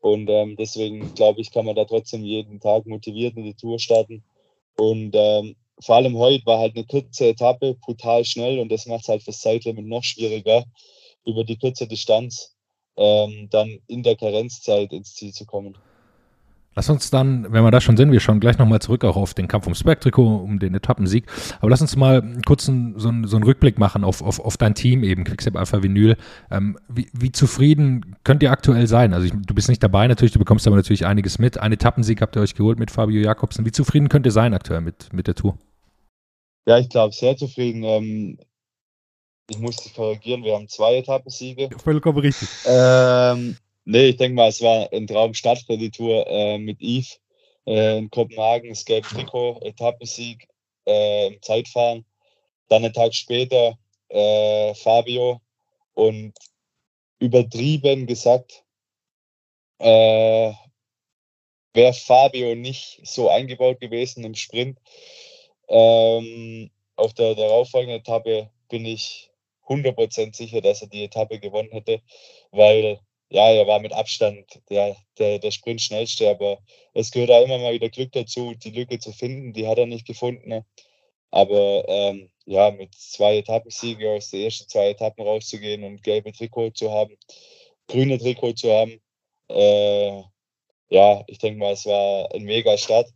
Und 0.00 0.28
ähm, 0.30 0.56
deswegen 0.56 1.14
glaube 1.14 1.40
ich, 1.40 1.50
kann 1.52 1.64
man 1.64 1.76
da 1.76 1.84
trotzdem 1.84 2.22
jeden 2.24 2.60
Tag 2.60 2.86
motiviert 2.86 3.36
in 3.36 3.44
die 3.44 3.54
Tour 3.54 3.78
starten. 3.78 4.24
Und 4.76 5.12
ähm, 5.14 5.56
vor 5.84 5.96
allem 5.96 6.16
heute 6.16 6.46
war 6.46 6.58
halt 6.58 6.76
eine 6.76 6.84
kurze 6.86 7.28
Etappe, 7.28 7.74
brutal 7.74 8.24
schnell 8.24 8.58
und 8.58 8.70
das 8.70 8.86
macht 8.86 9.02
es 9.02 9.08
halt 9.08 9.22
fürs 9.22 9.40
Zeitlimit 9.40 9.86
noch 9.86 10.04
schwieriger, 10.04 10.64
über 11.24 11.44
die 11.44 11.56
kurze 11.56 11.86
Distanz 11.86 12.54
ähm, 12.96 13.48
dann 13.50 13.78
in 13.86 14.02
der 14.02 14.16
Karenzzeit 14.16 14.92
ins 14.92 15.14
Ziel 15.14 15.32
zu 15.32 15.46
kommen. 15.46 15.76
Lass 16.74 16.88
uns 16.88 17.10
dann, 17.10 17.52
wenn 17.52 17.62
wir 17.62 17.70
da 17.70 17.82
schon 17.82 17.98
sind, 17.98 18.12
wir 18.12 18.20
schauen 18.20 18.40
gleich 18.40 18.56
nochmal 18.56 18.80
zurück 18.80 19.04
auch 19.04 19.16
auf 19.16 19.34
den 19.34 19.46
Kampf 19.46 19.66
ums 19.66 19.84
Bergtrikot, 19.84 20.36
um 20.36 20.58
den 20.58 20.74
Etappensieg. 20.74 21.26
Aber 21.60 21.68
lass 21.68 21.82
uns 21.82 21.96
mal 21.96 22.22
kurz 22.46 22.66
einen, 22.66 22.98
so, 22.98 23.10
einen, 23.10 23.26
so 23.26 23.36
einen 23.36 23.44
Rückblick 23.44 23.78
machen 23.78 24.04
auf, 24.04 24.22
auf, 24.22 24.40
auf 24.40 24.56
dein 24.56 24.74
Team 24.74 25.04
eben, 25.04 25.24
Quickstep 25.24 25.54
Alpha 25.54 25.82
Vinyl. 25.82 26.16
Ähm, 26.50 26.78
wie, 26.88 27.08
wie, 27.12 27.30
zufrieden 27.30 28.16
könnt 28.24 28.42
ihr 28.42 28.50
aktuell 28.50 28.86
sein? 28.86 29.12
Also 29.12 29.26
ich, 29.26 29.32
du 29.32 29.54
bist 29.54 29.68
nicht 29.68 29.82
dabei 29.82 30.06
natürlich, 30.06 30.32
du 30.32 30.38
bekommst 30.38 30.66
aber 30.66 30.76
natürlich 30.76 31.04
einiges 31.04 31.38
mit. 31.38 31.58
Ein 31.58 31.72
Etappensieg 31.72 32.22
habt 32.22 32.36
ihr 32.36 32.40
euch 32.40 32.54
geholt 32.54 32.78
mit 32.78 32.90
Fabio 32.90 33.20
Jakobsen. 33.20 33.66
Wie 33.66 33.72
zufrieden 33.72 34.08
könnt 34.08 34.24
ihr 34.24 34.32
sein 34.32 34.54
aktuell 34.54 34.80
mit, 34.80 35.12
mit 35.12 35.26
der 35.26 35.34
Tour? 35.34 35.58
Ja, 36.66 36.78
ich 36.78 36.88
glaube, 36.88 37.14
sehr 37.14 37.36
zufrieden. 37.36 37.82
Ähm, 37.84 38.38
ich 39.50 39.58
muss 39.58 39.76
dich 39.76 39.94
korrigieren, 39.94 40.44
wir 40.44 40.54
haben 40.54 40.68
zwei 40.68 40.96
Etappensiege. 40.96 41.68
Vollkommen 41.78 42.18
richtig. 42.18 42.48
Ähm, 42.66 43.56
Nee, 43.84 44.10
ich 44.10 44.16
denke 44.16 44.36
mal, 44.36 44.48
es 44.48 44.62
war 44.62 44.92
ein 44.92 45.06
Traumstart 45.06 45.58
für 45.66 45.76
die 45.76 45.90
Tour 45.90 46.24
äh, 46.28 46.56
mit 46.58 46.80
Yves 46.80 47.20
äh, 47.66 47.98
in 47.98 48.10
Kopenhagen, 48.10 48.68
das 48.68 48.84
gelbe 48.84 49.08
Trikot, 49.08 49.60
Etappensieg 49.62 50.46
äh, 50.86 51.28
im 51.28 51.42
Zeitfahren. 51.42 52.04
Dann 52.68 52.84
einen 52.84 52.94
Tag 52.94 53.12
später 53.12 53.76
äh, 54.08 54.74
Fabio 54.74 55.40
und 55.94 56.32
übertrieben 57.18 58.06
gesagt, 58.06 58.64
äh, 59.78 60.52
wäre 61.74 61.92
Fabio 61.92 62.54
nicht 62.54 63.00
so 63.02 63.30
eingebaut 63.30 63.80
gewesen 63.80 64.22
im 64.22 64.36
Sprint. 64.36 64.78
Ähm, 65.72 66.70
auf 66.96 67.14
der 67.14 67.34
darauffolgenden 67.34 68.00
Etappe 68.00 68.50
bin 68.68 68.84
ich 68.84 69.30
100% 69.66 70.36
sicher, 70.36 70.60
dass 70.60 70.82
er 70.82 70.88
die 70.88 71.04
Etappe 71.04 71.40
gewonnen 71.40 71.70
hätte, 71.70 72.02
weil 72.50 73.00
ja, 73.30 73.50
er 73.50 73.66
war 73.66 73.80
mit 73.80 73.94
Abstand 73.94 74.60
der, 74.68 74.94
der, 75.18 75.38
der 75.38 75.50
Sprint-Schnellste, 75.50 76.28
aber 76.28 76.58
es 76.92 77.10
gehört 77.10 77.30
auch 77.30 77.42
immer 77.42 77.56
mal 77.56 77.72
wieder 77.72 77.88
Glück 77.88 78.12
dazu, 78.12 78.52
die 78.54 78.70
Lücke 78.70 78.98
zu 78.98 79.10
finden. 79.12 79.54
Die 79.54 79.66
hat 79.66 79.78
er 79.78 79.86
nicht 79.86 80.06
gefunden. 80.06 80.46
Ne? 80.50 80.66
Aber 81.30 81.82
ähm, 81.88 82.30
ja, 82.44 82.70
mit 82.70 82.94
zwei 82.94 83.38
Etappensiegen 83.38 84.06
aus 84.08 84.28
den 84.28 84.42
ersten 84.42 84.68
zwei 84.68 84.90
Etappen 84.90 85.24
rauszugehen 85.24 85.82
und 85.82 86.02
gelbe 86.02 86.32
Trikot 86.32 86.72
zu 86.72 86.92
haben, 86.92 87.16
grüne 87.88 88.18
Trikot 88.18 88.52
zu 88.52 88.70
haben, 88.70 89.00
äh, 89.48 90.22
ja, 90.90 91.24
ich 91.26 91.38
denke 91.38 91.58
mal, 91.58 91.72
es 91.72 91.86
war 91.86 92.30
ein 92.34 92.42
mega 92.42 92.76
Start. 92.76 93.08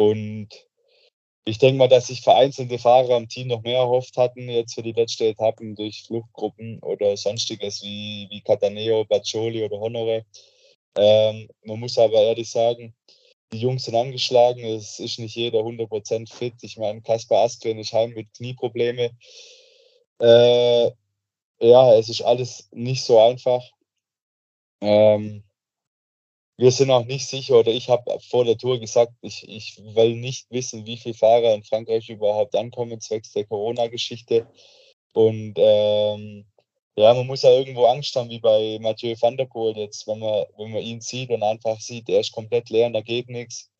Und 0.00 0.48
ich 1.44 1.58
denke 1.58 1.78
mal, 1.78 1.88
dass 1.88 2.06
sich 2.06 2.22
vereinzelte 2.22 2.78
Fahrer 2.78 3.16
am 3.16 3.28
Team 3.28 3.48
noch 3.48 3.62
mehr 3.62 3.78
erhofft 3.78 4.16
hatten, 4.16 4.48
jetzt 4.48 4.74
für 4.74 4.82
die 4.82 4.92
letzten 4.92 5.24
Etappen 5.24 5.76
durch 5.76 6.04
Fluchtgruppen 6.06 6.78
oder 6.80 7.16
sonstiges 7.16 7.82
wie, 7.82 8.28
wie 8.30 8.40
Cataneo, 8.40 9.04
Baccioli 9.04 9.62
oder 9.62 9.78
Honore. 9.78 10.24
Ähm, 10.96 11.48
man 11.64 11.80
muss 11.80 11.98
aber 11.98 12.22
ehrlich 12.22 12.50
sagen, 12.50 12.94
die 13.52 13.58
Jungs 13.58 13.84
sind 13.84 13.94
angeschlagen, 13.94 14.64
es 14.64 14.98
ist 14.98 15.18
nicht 15.18 15.36
jeder 15.36 15.60
100% 15.60 16.32
fit. 16.32 16.54
Ich 16.62 16.78
meine, 16.78 17.02
Kaspar 17.02 17.44
Askren 17.44 17.78
ist 17.78 17.92
heim 17.92 18.10
mit 18.14 18.32
Knieprobleme. 18.34 19.10
Äh, 20.20 20.90
ja, 21.60 21.94
es 21.94 22.08
ist 22.08 22.22
alles 22.22 22.68
nicht 22.72 23.04
so 23.04 23.20
einfach. 23.20 23.62
Ähm, 24.80 25.44
wir 26.56 26.70
sind 26.70 26.90
auch 26.90 27.04
nicht 27.04 27.26
sicher 27.26 27.58
oder 27.58 27.72
ich 27.72 27.88
habe 27.88 28.18
vor 28.20 28.44
der 28.44 28.56
Tour 28.56 28.78
gesagt, 28.78 29.12
ich, 29.22 29.48
ich 29.48 29.76
will 29.94 30.16
nicht 30.16 30.50
wissen, 30.50 30.86
wie 30.86 30.96
viele 30.96 31.14
Fahrer 31.14 31.54
in 31.54 31.64
Frankreich 31.64 32.08
überhaupt 32.08 32.54
ankommen, 32.54 33.00
zwecks 33.00 33.32
der 33.32 33.44
Corona-Geschichte. 33.46 34.46
Und 35.12 35.54
ähm, 35.56 36.46
ja, 36.96 37.12
man 37.14 37.26
muss 37.26 37.42
ja 37.42 37.50
irgendwo 37.50 37.86
Angst 37.86 38.14
haben, 38.14 38.30
wie 38.30 38.38
bei 38.38 38.78
Mathieu 38.80 39.16
van 39.20 39.36
der 39.36 39.46
Poel 39.46 39.76
jetzt, 39.76 40.06
wenn 40.06 40.20
man, 40.20 40.44
wenn 40.56 40.72
man 40.72 40.82
ihn 40.82 41.00
sieht 41.00 41.30
und 41.30 41.42
einfach 41.42 41.80
sieht, 41.80 42.08
er 42.08 42.20
ist 42.20 42.32
komplett 42.32 42.70
leer 42.70 42.86
und 42.86 42.92
da 42.92 43.00
geht 43.00 43.28
nichts. 43.28 43.70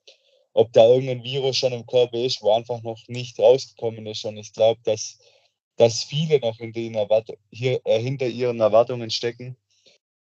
Ob 0.53 0.73
da 0.73 0.87
irgendein 0.87 1.23
Virus 1.25 1.57
schon 1.57 1.73
im 1.73 1.87
Körper 1.87 2.19
ist, 2.19 2.43
wo 2.43 2.53
einfach 2.53 2.83
noch 2.83 2.99
nicht 3.09 3.39
rausgekommen 3.39 4.07
ist. 4.07 4.25
Und 4.25 4.37
ich 4.37 4.53
glaube, 4.53 4.81
dass, 4.85 5.19
dass 5.77 6.05
viele 6.05 6.41
noch 6.41 6.57
hinter, 6.57 6.81
hier, 7.51 7.81
äh, 7.85 8.01
hinter 8.01 8.27
ihren 8.27 8.61
Erwartungen 8.61 9.11
stecken. 9.11 9.57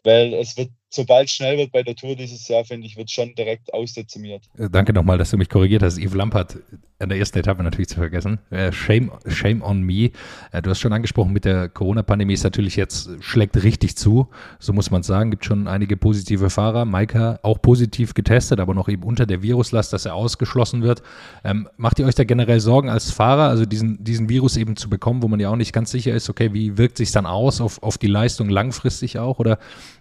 Weil 0.04 0.34
es 0.34 0.58
wird 0.58 0.72
sobald 0.94 1.30
schnell 1.30 1.58
wird 1.58 1.72
bei 1.72 1.84
der 1.84 1.96
Tour 1.96 2.16
dieses 2.16 2.48
Jahr, 2.48 2.64
finde 2.64 2.88
ich, 2.88 2.96
wird 2.98 3.10
schon 3.10 3.34
direkt 3.36 3.74
ausdezimiert. 3.74 4.44
Äh, 4.58 4.70
danke 4.70 4.94
nochmal, 4.94 5.18
dass 5.18 5.32
du 5.32 5.38
mich 5.38 5.50
korrigiert 5.50 5.84
hast. 5.84 5.98
Yves 5.98 6.14
Lampert 6.14 6.58
an 7.04 7.10
der 7.10 7.20
ersten 7.20 7.38
Etappe 7.38 7.62
natürlich 7.62 7.90
zu 7.90 7.96
vergessen. 7.96 8.40
Äh, 8.50 8.72
shame, 8.72 9.12
shame 9.28 9.62
on 9.62 9.82
me. 9.82 10.12
Äh, 10.52 10.62
du 10.62 10.70
hast 10.70 10.80
schon 10.80 10.94
angesprochen, 10.94 11.34
mit 11.34 11.46
der 11.46 11.70
Corona-Pandemie 11.70 12.34
ist 12.34 12.44
natürlich 12.44 12.76
jetzt, 12.76 13.10
schlägt 13.20 13.62
richtig 13.62 13.98
zu. 13.98 14.30
So 14.60 14.74
muss 14.74 14.90
man 14.90 15.04
sagen. 15.04 15.30
Gibt 15.30 15.46
schon 15.46 15.68
einige 15.68 15.98
positive 15.98 16.50
Fahrer. 16.50 16.86
Maika 16.86 17.40
auch 17.44 17.62
positiv 17.62 18.14
getestet, 18.14 18.60
aber 18.60 18.74
noch 18.74 18.90
eben 18.90 19.04
unter 19.04 19.26
der 19.26 19.42
Viruslast, 19.44 19.94
dass 19.94 20.06
er 20.06 20.16
ausgeschlossen 20.16 20.82
wird. 20.82 21.04
Ähm, 21.44 21.68
macht 21.78 22.00
ihr 22.00 22.06
euch 22.06 22.16
da 22.16 22.24
generell 22.24 22.60
Sorgen 22.60 22.90
als 22.90 23.12
Fahrer, 23.12 23.50
also 23.50 23.66
diesen, 23.66 24.04
diesen 24.04 24.30
Virus 24.30 24.58
eben 24.58 24.76
zu 24.76 24.90
bekommen, 24.90 25.22
wo 25.22 25.28
man 25.28 25.40
ja 25.40 25.50
auch 25.50 25.56
nicht 25.56 25.74
ganz 25.74 25.92
sicher 25.92 26.14
ist, 26.14 26.30
okay, 26.30 26.54
wie 26.54 26.78
wirkt 26.78 26.98
sich 26.98 27.12
dann 27.12 27.26
aus 27.26 27.62
auf, 27.62 27.84
auf 27.84 27.98
die 27.98 28.08
Leistung 28.08 28.50
langfristig 28.50 29.20
auch? 29.20 29.40
Oder 29.40 29.60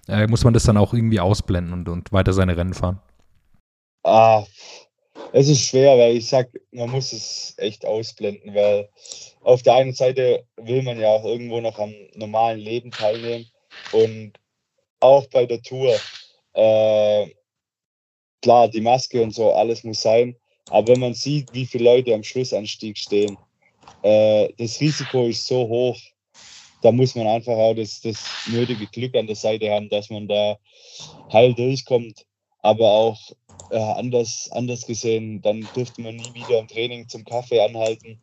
äh, 0.08 0.26
muss 0.26 0.44
man 0.44 0.54
das 0.54 0.64
dann 0.64 0.76
auch 0.76 0.94
irgendwie 0.94 1.20
ausblenden 1.20 1.72
und, 1.72 1.88
und 1.88 2.12
weiter 2.12 2.32
seine 2.32 2.56
Rennen 2.56 2.74
fahren? 2.74 3.00
Ah, 4.04 4.42
es 5.32 5.48
ist 5.48 5.62
schwer, 5.62 5.96
weil 5.98 6.16
ich 6.16 6.28
sag, 6.28 6.50
man 6.72 6.90
muss 6.90 7.12
es 7.12 7.54
echt 7.58 7.84
ausblenden, 7.86 8.54
weil 8.54 8.88
auf 9.42 9.62
der 9.62 9.74
einen 9.74 9.94
Seite 9.94 10.44
will 10.56 10.82
man 10.82 10.98
ja 10.98 11.08
auch 11.08 11.24
irgendwo 11.24 11.60
noch 11.60 11.78
am 11.78 11.94
normalen 12.14 12.60
Leben 12.60 12.90
teilnehmen 12.90 13.46
und 13.92 14.32
auch 15.00 15.26
bei 15.28 15.46
der 15.46 15.62
Tour. 15.62 15.98
Äh, 16.54 17.26
klar, 18.40 18.68
die 18.68 18.80
Maske 18.80 19.22
und 19.22 19.34
so, 19.34 19.52
alles 19.52 19.84
muss 19.84 20.02
sein. 20.02 20.36
Aber 20.70 20.88
wenn 20.88 21.00
man 21.00 21.14
sieht, 21.14 21.52
wie 21.52 21.66
viele 21.66 21.84
Leute 21.84 22.14
am 22.14 22.22
Schlussanstieg 22.22 22.96
stehen, 22.96 23.36
äh, 24.02 24.48
das 24.58 24.80
Risiko 24.80 25.26
ist 25.26 25.46
so 25.46 25.66
hoch, 25.68 25.98
da 26.82 26.92
muss 26.92 27.14
man 27.14 27.26
einfach 27.26 27.54
auch 27.54 27.74
das, 27.74 28.00
das 28.00 28.24
nötige 28.48 28.86
Glück 28.86 29.14
an 29.14 29.26
der 29.26 29.36
Seite 29.36 29.70
haben, 29.70 29.88
dass 29.88 30.10
man 30.10 30.26
da 30.28 30.58
heil 31.32 31.54
durchkommt. 31.54 32.26
Aber 32.62 32.90
auch 32.90 33.18
äh, 33.70 33.76
anders, 33.78 34.48
anders 34.52 34.86
gesehen, 34.86 35.42
dann 35.42 35.68
dürfte 35.74 36.00
man 36.00 36.16
nie 36.16 36.34
wieder 36.34 36.58
im 36.58 36.68
Training 36.68 37.08
zum 37.08 37.24
Kaffee 37.24 37.60
anhalten. 37.60 38.22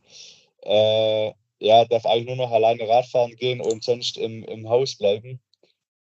Äh, 0.62 1.32
ja, 1.60 1.86
darf 1.86 2.06
eigentlich 2.06 2.28
nur 2.28 2.38
noch 2.38 2.52
alleine 2.52 2.88
Radfahren 2.88 3.36
gehen 3.36 3.62
und 3.62 3.84
sonst 3.84 4.18
im, 4.18 4.44
im 4.44 4.70
Haus 4.70 4.96
bleiben. 4.96 5.40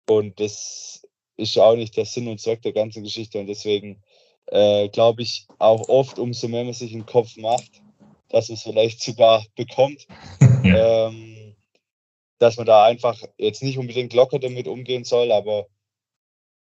Und 0.08 0.40
das 0.40 1.02
ist 1.36 1.58
auch 1.58 1.76
nicht 1.76 1.96
der 1.96 2.04
Sinn 2.04 2.28
und 2.28 2.40
Zweck 2.40 2.62
der 2.62 2.72
ganzen 2.72 3.02
Geschichte. 3.02 3.38
Und 3.38 3.46
deswegen 3.46 4.02
äh, 4.46 4.88
glaube 4.88 5.22
ich 5.22 5.46
auch 5.58 5.88
oft, 5.88 6.18
umso 6.18 6.48
mehr 6.48 6.64
man 6.64 6.74
sich 6.74 6.92
im 6.92 7.06
Kopf 7.06 7.36
macht, 7.36 7.82
dass 8.28 8.48
man 8.48 8.56
es 8.56 8.62
vielleicht 8.62 9.02
sogar 9.02 9.44
bekommt, 9.54 10.06
ähm, 10.64 11.54
dass 12.38 12.56
man 12.56 12.66
da 12.66 12.84
einfach 12.84 13.22
jetzt 13.38 13.62
nicht 13.62 13.78
unbedingt 13.78 14.12
locker 14.12 14.38
damit 14.38 14.68
umgehen 14.68 15.04
soll, 15.04 15.32
aber 15.32 15.66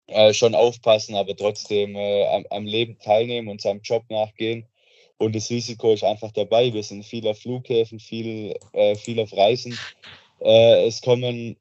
äh, 0.08 0.32
schon 0.32 0.54
aufpassen, 0.54 1.14
aber 1.14 1.36
trotzdem 1.36 1.96
äh, 1.96 2.26
am, 2.28 2.46
am, 2.50 2.66
Leben 2.66 2.98
teilnehmen 2.98 3.48
und 3.48 3.60
seinem 3.60 3.80
Job 3.82 4.04
nachgehen. 4.08 4.66
Und 5.18 5.34
das 5.34 5.50
Risiko 5.50 5.92
ist 5.92 6.04
einfach 6.04 6.32
dabei. 6.32 6.72
Wir 6.72 6.82
sind 6.82 7.04
viel 7.04 7.26
auf 7.26 7.38
Flughäfen, 7.38 7.98
viel, 7.98 8.54
äh, 8.72 8.94
viel 8.96 9.18
auf 9.18 9.32
Reisen. 9.32 9.78
Äh, 10.40 10.86
es 10.86 11.00
kommen, 11.00 11.56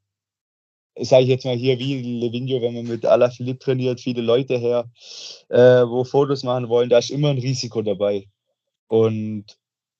sage 0.99 1.23
ich 1.23 1.29
jetzt 1.29 1.45
mal 1.45 1.55
hier, 1.55 1.79
wie 1.79 2.01
Levinio, 2.01 2.62
wenn 2.62 2.73
man 2.73 2.86
mit 2.86 3.05
Alaphilippe 3.05 3.60
trainiert, 3.60 4.01
viele 4.01 4.21
Leute 4.21 4.58
her, 4.58 4.89
äh, 5.49 5.88
wo 5.88 6.03
Fotos 6.03 6.43
machen 6.43 6.69
wollen. 6.69 6.89
Da 6.89 6.97
ist 6.97 7.12
immer 7.12 7.29
ein 7.29 7.39
Risiko 7.39 7.81
dabei. 7.81 8.27
Und 8.88 9.58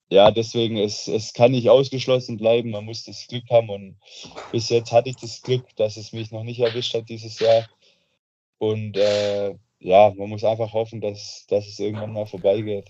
ja, 0.10 0.30
deswegen, 0.32 0.78
es, 0.78 1.08
es 1.08 1.34
kann 1.34 1.52
nicht 1.52 1.70
ausgeschlossen 1.70 2.38
bleiben. 2.38 2.70
Man 2.72 2.86
muss 2.86 3.06
das 3.06 3.28
Glück 3.28 3.50
haben. 3.50 3.70
Und 3.70 3.98
bis 4.52 4.70
jetzt 4.70 4.92
hatte 4.92 5.10
ich 5.10 5.16
das 5.16 5.42
Glück, 5.42 5.64
dass 5.78 5.98
es 5.98 6.14
mich 6.14 6.32
noch 6.32 6.44
nicht 6.44 6.60
erwischt 6.60 6.94
hat 6.94 7.10
dieses 7.10 7.40
Jahr. 7.40 7.68
Und 8.58 8.98
äh, 8.98 9.56
ja, 9.80 10.12
man 10.18 10.30
muss 10.30 10.44
einfach 10.44 10.74
hoffen, 10.74 11.02
dass, 11.02 11.46
dass 11.50 11.68
es 11.68 11.80
irgendwann 11.80 12.14
mal 12.14 12.26
vorbeigeht. 12.26 12.86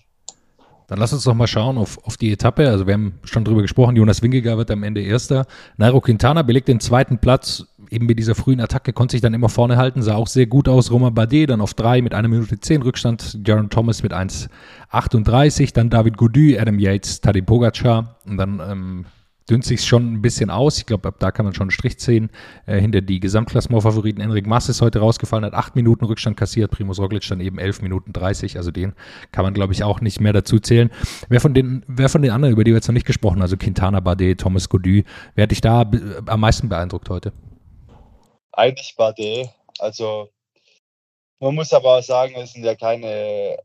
Dann 0.88 1.00
lass 1.00 1.12
uns 1.12 1.24
doch 1.24 1.34
mal 1.34 1.48
schauen 1.48 1.78
auf, 1.78 1.98
auf 2.04 2.16
die 2.16 2.32
Etappe. 2.32 2.68
Also 2.68 2.86
wir 2.86 2.94
haben 2.94 3.18
schon 3.24 3.44
drüber 3.44 3.62
gesprochen, 3.62 3.96
Jonas 3.96 4.22
Wingegar 4.22 4.56
wird 4.56 4.70
am 4.70 4.84
Ende 4.84 5.02
Erster. 5.02 5.46
Nairo 5.76 6.00
Quintana 6.00 6.42
belegt 6.42 6.68
den 6.68 6.78
zweiten 6.78 7.18
Platz. 7.18 7.66
Eben 7.90 8.06
mit 8.06 8.18
dieser 8.18 8.36
frühen 8.36 8.60
Attacke 8.60 8.92
konnte 8.92 9.12
sich 9.12 9.20
dann 9.20 9.34
immer 9.34 9.48
vorne 9.48 9.76
halten, 9.76 10.02
sah 10.02 10.14
auch 10.14 10.28
sehr 10.28 10.46
gut 10.46 10.68
aus. 10.68 10.90
Romain 10.92 11.14
Bardet 11.14 11.50
dann 11.50 11.60
auf 11.60 11.74
drei 11.74 12.02
mit 12.02 12.14
einer 12.14 12.28
Minute 12.28 12.60
zehn 12.60 12.82
Rückstand. 12.82 13.40
Jaron 13.44 13.68
Thomas 13.68 14.02
mit 14.02 14.12
1,38. 14.12 15.74
Dann 15.74 15.90
David 15.90 16.16
Gody, 16.16 16.58
Adam 16.58 16.78
Yates, 16.78 17.20
Tadej 17.20 17.42
Pogacar. 17.42 18.16
Und 18.24 18.36
dann 18.36 18.60
ähm, 18.60 19.06
dünnt 19.48 19.64
sich 19.64 19.84
schon 19.84 20.14
ein 20.14 20.22
bisschen 20.22 20.50
aus. 20.50 20.78
Ich 20.78 20.86
glaube, 20.86 21.08
ab 21.08 21.16
da 21.18 21.30
kann 21.30 21.44
man 21.44 21.54
schon 21.54 21.64
einen 21.64 21.70
Strich 21.70 21.98
ziehen. 21.98 22.30
Äh, 22.66 22.80
hinter 22.80 23.00
die 23.00 23.20
Gesamtklassement-Favoriten 23.20 24.20
Enric 24.20 24.46
Mas 24.46 24.68
ist 24.68 24.82
heute 24.82 24.98
rausgefallen, 24.98 25.44
hat 25.44 25.54
acht 25.54 25.76
Minuten 25.76 26.04
Rückstand 26.04 26.36
kassiert. 26.36 26.70
Primus 26.70 26.98
Roglic 26.98 27.26
dann 27.28 27.40
eben 27.40 27.58
elf 27.58 27.80
Minuten 27.80 28.12
30. 28.12 28.56
Also 28.56 28.70
den 28.70 28.94
kann 29.32 29.44
man, 29.44 29.54
glaube 29.54 29.72
ich, 29.72 29.84
auch 29.84 30.00
nicht 30.00 30.20
mehr 30.20 30.32
dazu 30.32 30.58
zählen. 30.58 30.90
Wer 31.28 31.40
von 31.40 31.54
den, 31.54 31.84
wer 31.86 32.08
von 32.08 32.22
den 32.22 32.32
anderen, 32.32 32.52
über 32.52 32.64
die 32.64 32.72
wir 32.72 32.76
jetzt 32.76 32.88
noch 32.88 32.94
nicht 32.94 33.06
gesprochen, 33.06 33.42
also 33.42 33.56
Quintana 33.56 34.00
Bardet, 34.00 34.40
Thomas 34.40 34.68
Godu, 34.68 35.02
wer 35.34 35.42
hat 35.44 35.50
dich 35.50 35.60
da 35.60 35.90
am 36.26 36.40
meisten 36.40 36.68
beeindruckt 36.68 37.08
heute? 37.08 37.32
Eigentlich 38.52 38.94
Bardet. 38.96 39.50
Also 39.78 40.30
man 41.38 41.54
muss 41.54 41.72
aber 41.72 41.98
auch 41.98 42.02
sagen, 42.02 42.34
es 42.36 42.52
sind 42.52 42.64
ja 42.64 42.74
keine, 42.74 43.58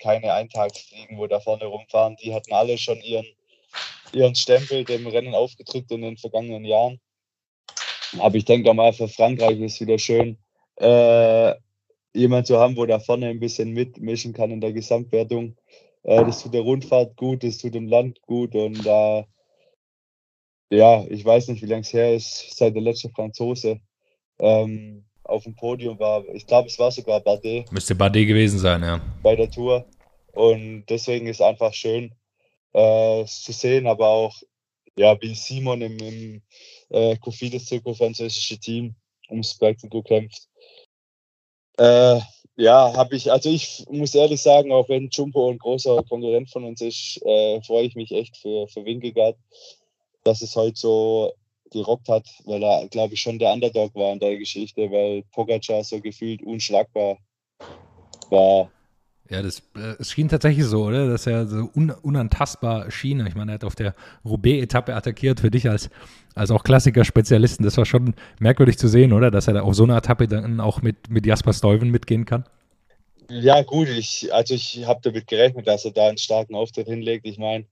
keine 0.00 0.32
Eintagsfliegen, 0.32 1.18
wo 1.18 1.26
da 1.26 1.40
vorne 1.40 1.66
rumfahren. 1.66 2.16
Die 2.22 2.34
hatten 2.34 2.52
alle 2.52 2.78
schon 2.78 3.00
ihren 3.00 3.26
ihren 4.12 4.34
Stempel 4.34 4.84
dem 4.84 5.06
Rennen 5.06 5.34
aufgedrückt 5.34 5.90
in 5.90 6.02
den 6.02 6.16
vergangenen 6.16 6.64
Jahren. 6.64 7.00
Aber 8.18 8.34
ich 8.36 8.44
denke 8.44 8.70
auch 8.70 8.74
mal, 8.74 8.92
für 8.92 9.08
Frankreich 9.08 9.60
ist 9.60 9.74
es 9.74 9.80
wieder 9.80 9.98
schön, 9.98 10.38
äh, 10.76 11.54
jemand 12.14 12.46
zu 12.46 12.58
haben, 12.58 12.76
wo 12.76 12.86
da 12.86 12.98
vorne 12.98 13.28
ein 13.28 13.40
bisschen 13.40 13.72
mitmischen 13.72 14.32
kann 14.32 14.50
in 14.50 14.60
der 14.60 14.72
Gesamtwertung. 14.72 15.56
Äh, 16.04 16.24
das 16.24 16.42
tut 16.42 16.54
der 16.54 16.62
Rundfahrt 16.62 17.16
gut, 17.16 17.44
das 17.44 17.58
tut 17.58 17.74
dem 17.74 17.86
Land 17.86 18.22
gut 18.22 18.54
und 18.54 18.84
da, 18.84 19.26
äh, 20.70 20.76
ja, 20.76 21.04
ich 21.08 21.24
weiß 21.24 21.48
nicht, 21.48 21.62
wie 21.62 21.66
lange 21.66 21.82
es 21.82 21.92
her 21.92 22.14
ist, 22.14 22.56
seit 22.56 22.74
der 22.74 22.82
letzte 22.82 23.10
Franzose 23.10 23.80
ähm, 24.38 25.04
auf 25.24 25.44
dem 25.44 25.54
Podium 25.54 25.98
war. 25.98 26.24
Ich 26.32 26.46
glaube, 26.46 26.68
es 26.68 26.78
war 26.78 26.90
sogar 26.90 27.20
Bardet. 27.20 27.70
Müsste 27.72 27.94
Bardet 27.94 28.26
gewesen 28.26 28.58
sein, 28.58 28.82
ja. 28.82 29.00
Bei 29.22 29.36
der 29.36 29.50
Tour. 29.50 29.84
Und 30.32 30.86
deswegen 30.88 31.26
ist 31.26 31.42
einfach 31.42 31.74
schön, 31.74 32.12
äh, 32.72 33.24
zu 33.24 33.52
sehen, 33.52 33.86
aber 33.86 34.08
auch 34.08 34.34
ja, 34.96 35.20
wie 35.20 35.34
Simon 35.34 35.80
im, 35.80 35.98
im 35.98 36.42
äh, 36.90 37.16
Cofidis 37.16 37.66
Trikot 37.66 37.94
französische 37.94 38.58
Team 38.58 38.94
ums 39.30 39.56
Bergtrikot 39.56 40.02
kämpft. 40.02 40.48
Äh, 41.78 42.20
ja, 42.56 42.92
habe 42.96 43.14
ich, 43.14 43.30
also 43.30 43.48
ich 43.48 43.86
muss 43.88 44.14
ehrlich 44.16 44.42
sagen, 44.42 44.72
auch 44.72 44.88
wenn 44.88 45.08
Jumbo 45.10 45.48
ein 45.48 45.58
großer 45.58 46.02
Konkurrent 46.08 46.50
von 46.50 46.64
uns 46.64 46.80
ist, 46.80 47.20
äh, 47.24 47.62
freue 47.62 47.84
ich 47.84 47.94
mich 47.94 48.10
echt 48.10 48.36
für, 48.36 48.66
für 48.66 48.84
Winkelgard, 48.84 49.36
dass 50.24 50.42
es 50.42 50.56
heute 50.56 50.76
so 50.76 51.32
gerockt 51.70 52.08
hat, 52.08 52.26
weil 52.44 52.62
er, 52.62 52.88
glaube 52.88 53.14
ich, 53.14 53.20
schon 53.20 53.38
der 53.38 53.52
Underdog 53.52 53.94
war 53.94 54.12
in 54.12 54.18
der 54.18 54.36
Geschichte, 54.36 54.90
weil 54.90 55.22
Pogacar 55.32 55.84
so 55.84 56.00
gefühlt 56.00 56.42
unschlagbar 56.42 57.18
war 58.30 58.72
ja, 59.30 59.42
das, 59.42 59.60
äh, 59.76 59.94
es 59.98 60.12
schien 60.12 60.28
tatsächlich 60.28 60.64
so, 60.64 60.84
oder? 60.84 61.08
Dass 61.08 61.26
er 61.26 61.46
so 61.46 61.70
un, 61.74 61.90
unantastbar 61.90 62.90
schien. 62.90 63.24
Ich 63.26 63.34
meine, 63.34 63.52
er 63.52 63.54
hat 63.54 63.64
auf 63.64 63.74
der 63.74 63.94
Roubaix-Etappe 64.24 64.94
attackiert 64.94 65.40
für 65.40 65.50
dich 65.50 65.68
als, 65.68 65.90
als 66.34 66.50
auch 66.50 66.64
Klassiker-Spezialisten. 66.64 67.64
Das 67.64 67.76
war 67.76 67.84
schon 67.84 68.14
merkwürdig 68.38 68.78
zu 68.78 68.88
sehen, 68.88 69.12
oder? 69.12 69.30
Dass 69.30 69.48
er 69.48 69.54
da 69.54 69.62
auf 69.62 69.74
so 69.74 69.84
einer 69.84 69.98
Etappe 69.98 70.28
dann 70.28 70.60
auch 70.60 70.80
mit, 70.80 71.10
mit 71.10 71.26
Jasper 71.26 71.52
Stuyven 71.52 71.90
mitgehen 71.90 72.24
kann. 72.24 72.44
Ja, 73.30 73.62
gut. 73.62 73.88
Ich, 73.88 74.32
also 74.32 74.54
ich 74.54 74.84
habe 74.86 75.00
damit 75.02 75.26
gerechnet, 75.26 75.66
dass 75.66 75.84
er 75.84 75.90
da 75.90 76.08
einen 76.08 76.18
starken 76.18 76.54
Auftritt 76.54 76.88
hinlegt. 76.88 77.26
Ich 77.26 77.38
meine, 77.38 77.66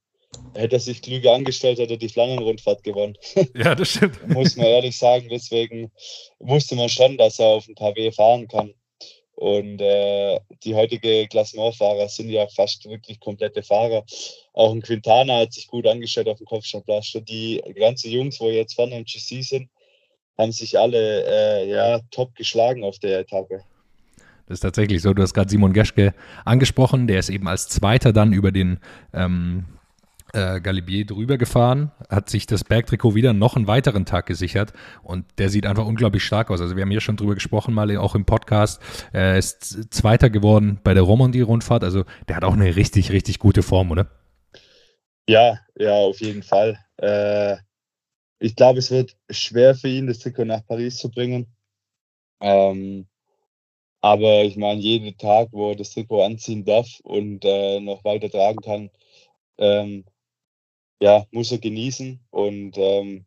hätte 0.55 0.77
er 0.77 0.81
sich 0.81 1.01
klüger 1.01 1.33
angestellt, 1.33 1.79
hätte 1.79 1.95
er 1.95 1.99
die 1.99 2.11
Flangenrundfahrt 2.11 2.83
gewonnen. 2.83 3.17
Ja, 3.55 3.75
das 3.75 3.91
stimmt. 3.91 4.29
Muss 4.29 4.57
man 4.57 4.67
ehrlich 4.67 4.99
sagen. 4.99 5.29
Deswegen 5.31 5.91
wusste 6.39 6.77
man 6.77 6.91
schon, 6.91 7.17
dass 7.17 7.39
er 7.39 7.47
auf 7.47 7.65
dem 7.65 7.75
KW 7.75 8.13
fahren 8.13 8.47
kann. 8.47 8.75
Und 9.37 9.83
äh, 9.83 10.41
die 10.65 10.75
heutige 10.75 11.29
Klassementfahrer 11.29 12.09
sind 12.09 12.31
ja 12.31 12.47
fast 12.49 12.89
wirklich 12.89 13.21
komplette 13.21 13.63
Fahrer. 13.63 14.03
Auch 14.55 14.73
ein 14.73 14.81
Quintana 14.81 15.41
hat 15.41 15.53
sich 15.53 15.69
gut 15.69 15.87
angestellt 15.87 16.29
auf 16.29 16.39
dem 16.39 16.47
Kopfsteinplatz. 16.47 17.13
Die 17.29 17.63
ganzen 17.79 18.11
Jungs, 18.11 18.41
wo 18.41 18.49
jetzt 18.49 18.75
vorne 18.75 18.97
im 18.97 19.05
GC 19.05 19.43
sind, 19.43 19.69
haben 20.39 20.53
sich 20.53 20.79
alle 20.79 21.25
äh, 21.27 21.71
ja, 21.71 22.01
top 22.11 22.35
geschlagen 22.35 22.83
auf 22.83 22.99
der 22.99 23.21
Etappe. 23.21 23.63
Das 24.47 24.57
ist 24.57 24.61
tatsächlich 24.61 25.03
so. 25.03 25.13
Du 25.13 25.23
hast 25.23 25.35
gerade 25.35 25.51
Simon 25.51 25.75
Geschke 25.75 26.15
angesprochen. 26.47 27.07
Der 27.07 27.19
ist 27.19 27.29
eben 27.29 27.47
als 27.47 27.69
Zweiter 27.69 28.15
dann 28.15 28.33
über 28.33 28.53
den 28.53 28.79
ähm, 29.13 29.67
äh, 30.37 30.61
Galibier 30.61 31.07
drüber 31.07 31.39
gefahren, 31.39 31.93
hat 32.11 32.29
sich 32.29 32.47
das 32.47 32.63
Bergtrikot 32.63 33.15
wieder 33.15 33.33
noch 33.33 33.57
einen 33.57 33.67
weiteren 33.67 34.05
Tag 34.05 34.27
gesichert 34.27 34.75
und 35.03 35.25
der 35.39 35.49
sieht 35.49 35.65
einfach 35.65 35.87
unglaublich 35.87 36.25
stark 36.25 36.51
aus. 36.51 36.61
Also 36.61 36.77
wir 36.77 36.83
haben 36.83 36.91
hier 36.91 37.01
schon 37.01 37.17
drüber 37.17 37.35
gesprochen, 37.35 37.73
mal 37.73 37.97
auch 37.97 38.15
im 38.15 38.27
Podcast. 38.27 38.83
Er 39.13 39.39
ist 39.39 39.95
Zweiter 39.95 40.29
geworden 40.29 40.79
bei 40.85 40.93
der 40.93 41.05
Romandie-Rundfahrt. 41.05 41.83
Also 41.83 42.05
der 42.29 42.37
hat 42.37 42.45
auch 42.45 42.53
eine 42.53 42.77
richtig, 42.77 43.13
richtig 43.13 43.39
gute 43.39 43.63
Form, 43.63 43.91
oder? 43.91 44.11
Ja, 45.27 45.59
ja, 45.79 45.95
auf 45.95 46.21
jeden 46.21 46.43
Fall. 46.43 46.79
Äh, 46.99 47.57
ich 48.39 48.55
glaube, 48.57 48.81
es 48.81 48.91
wird 48.91 49.17
schwer 49.31 49.75
für 49.75 49.89
ihn, 49.89 50.07
das 50.07 50.19
Trikot 50.19 50.45
nach 50.45 50.67
Paris 50.67 50.99
zu 50.99 51.11
bringen. 51.11 51.47
Ähm, 52.41 53.07
aber 54.03 54.45
ich 54.45 54.57
meine, 54.57 54.81
jeden 54.81 55.17
Tag, 55.17 55.49
wo 55.53 55.71
er 55.71 55.77
das 55.77 55.93
Trikot 55.93 56.23
anziehen 56.23 56.65
darf 56.67 56.87
und 57.03 57.45
äh, 57.45 57.81
noch 57.81 58.05
weiter 58.05 58.29
tragen 58.29 58.61
kann, 58.61 58.91
ähm, 59.59 60.05
ja, 61.01 61.27
muss 61.31 61.53
er 61.53 61.59
genießen. 61.59 62.21
Und 62.31 62.77
ähm, 62.79 63.27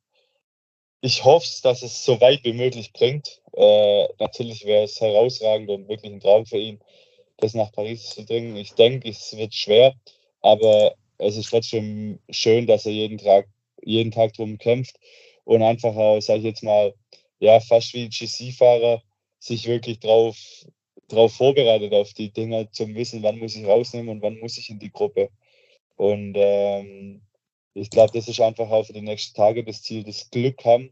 ich 1.01 1.23
hoffe, 1.23 1.47
dass 1.63 1.81
es 1.81 2.03
so 2.03 2.19
weit 2.21 2.43
wie 2.43 2.53
möglich 2.53 2.93
bringt. 2.93 3.41
Äh, 3.53 4.07
natürlich 4.19 4.65
wäre 4.65 4.83
es 4.83 4.99
herausragend 4.99 5.69
und 5.69 5.87
wirklich 5.87 6.11
ein 6.11 6.19
Traum 6.19 6.45
für 6.45 6.57
ihn, 6.57 6.79
das 7.37 7.53
nach 7.53 7.71
Paris 7.71 8.09
zu 8.09 8.25
bringen. 8.25 8.55
Ich 8.57 8.73
denke, 8.73 9.09
es 9.09 9.35
wird 9.35 9.53
schwer, 9.53 9.95
aber 10.41 10.95
es 11.17 11.37
ist 11.37 11.49
trotzdem 11.49 12.19
schön, 12.29 12.67
dass 12.67 12.85
er 12.85 12.91
jeden 12.91 13.17
Tag, 13.17 13.47
jeden 13.83 14.11
Tag 14.11 14.33
drum 14.33 14.57
kämpft 14.57 14.97
und 15.45 15.63
einfach 15.63 16.21
sage 16.21 16.39
ich 16.39 16.45
jetzt 16.45 16.63
mal, 16.63 16.93
ja, 17.39 17.59
fast 17.59 17.93
wie 17.93 18.09
GC-Fahrer 18.09 19.01
sich 19.39 19.67
wirklich 19.67 19.99
drauf, 19.99 20.37
drauf 21.07 21.33
vorbereitet 21.33 21.93
auf 21.93 22.13
die 22.13 22.31
Dinge, 22.31 22.69
zum 22.71 22.95
Wissen, 22.95 23.23
wann 23.23 23.39
muss 23.39 23.55
ich 23.55 23.65
rausnehmen 23.65 24.09
und 24.09 24.21
wann 24.21 24.39
muss 24.39 24.57
ich 24.57 24.69
in 24.69 24.79
die 24.79 24.91
Gruppe. 24.91 25.29
Und 25.95 26.33
ähm, 26.37 27.21
ich 27.79 27.89
glaube, 27.89 28.11
das 28.13 28.27
ist 28.27 28.39
einfach 28.41 28.69
auch 28.69 28.85
für 28.85 28.93
die 28.93 29.01
nächsten 29.01 29.35
Tage 29.35 29.63
das 29.63 29.81
Ziel, 29.81 30.03
das 30.03 30.29
Glück 30.29 30.63
haben 30.65 30.89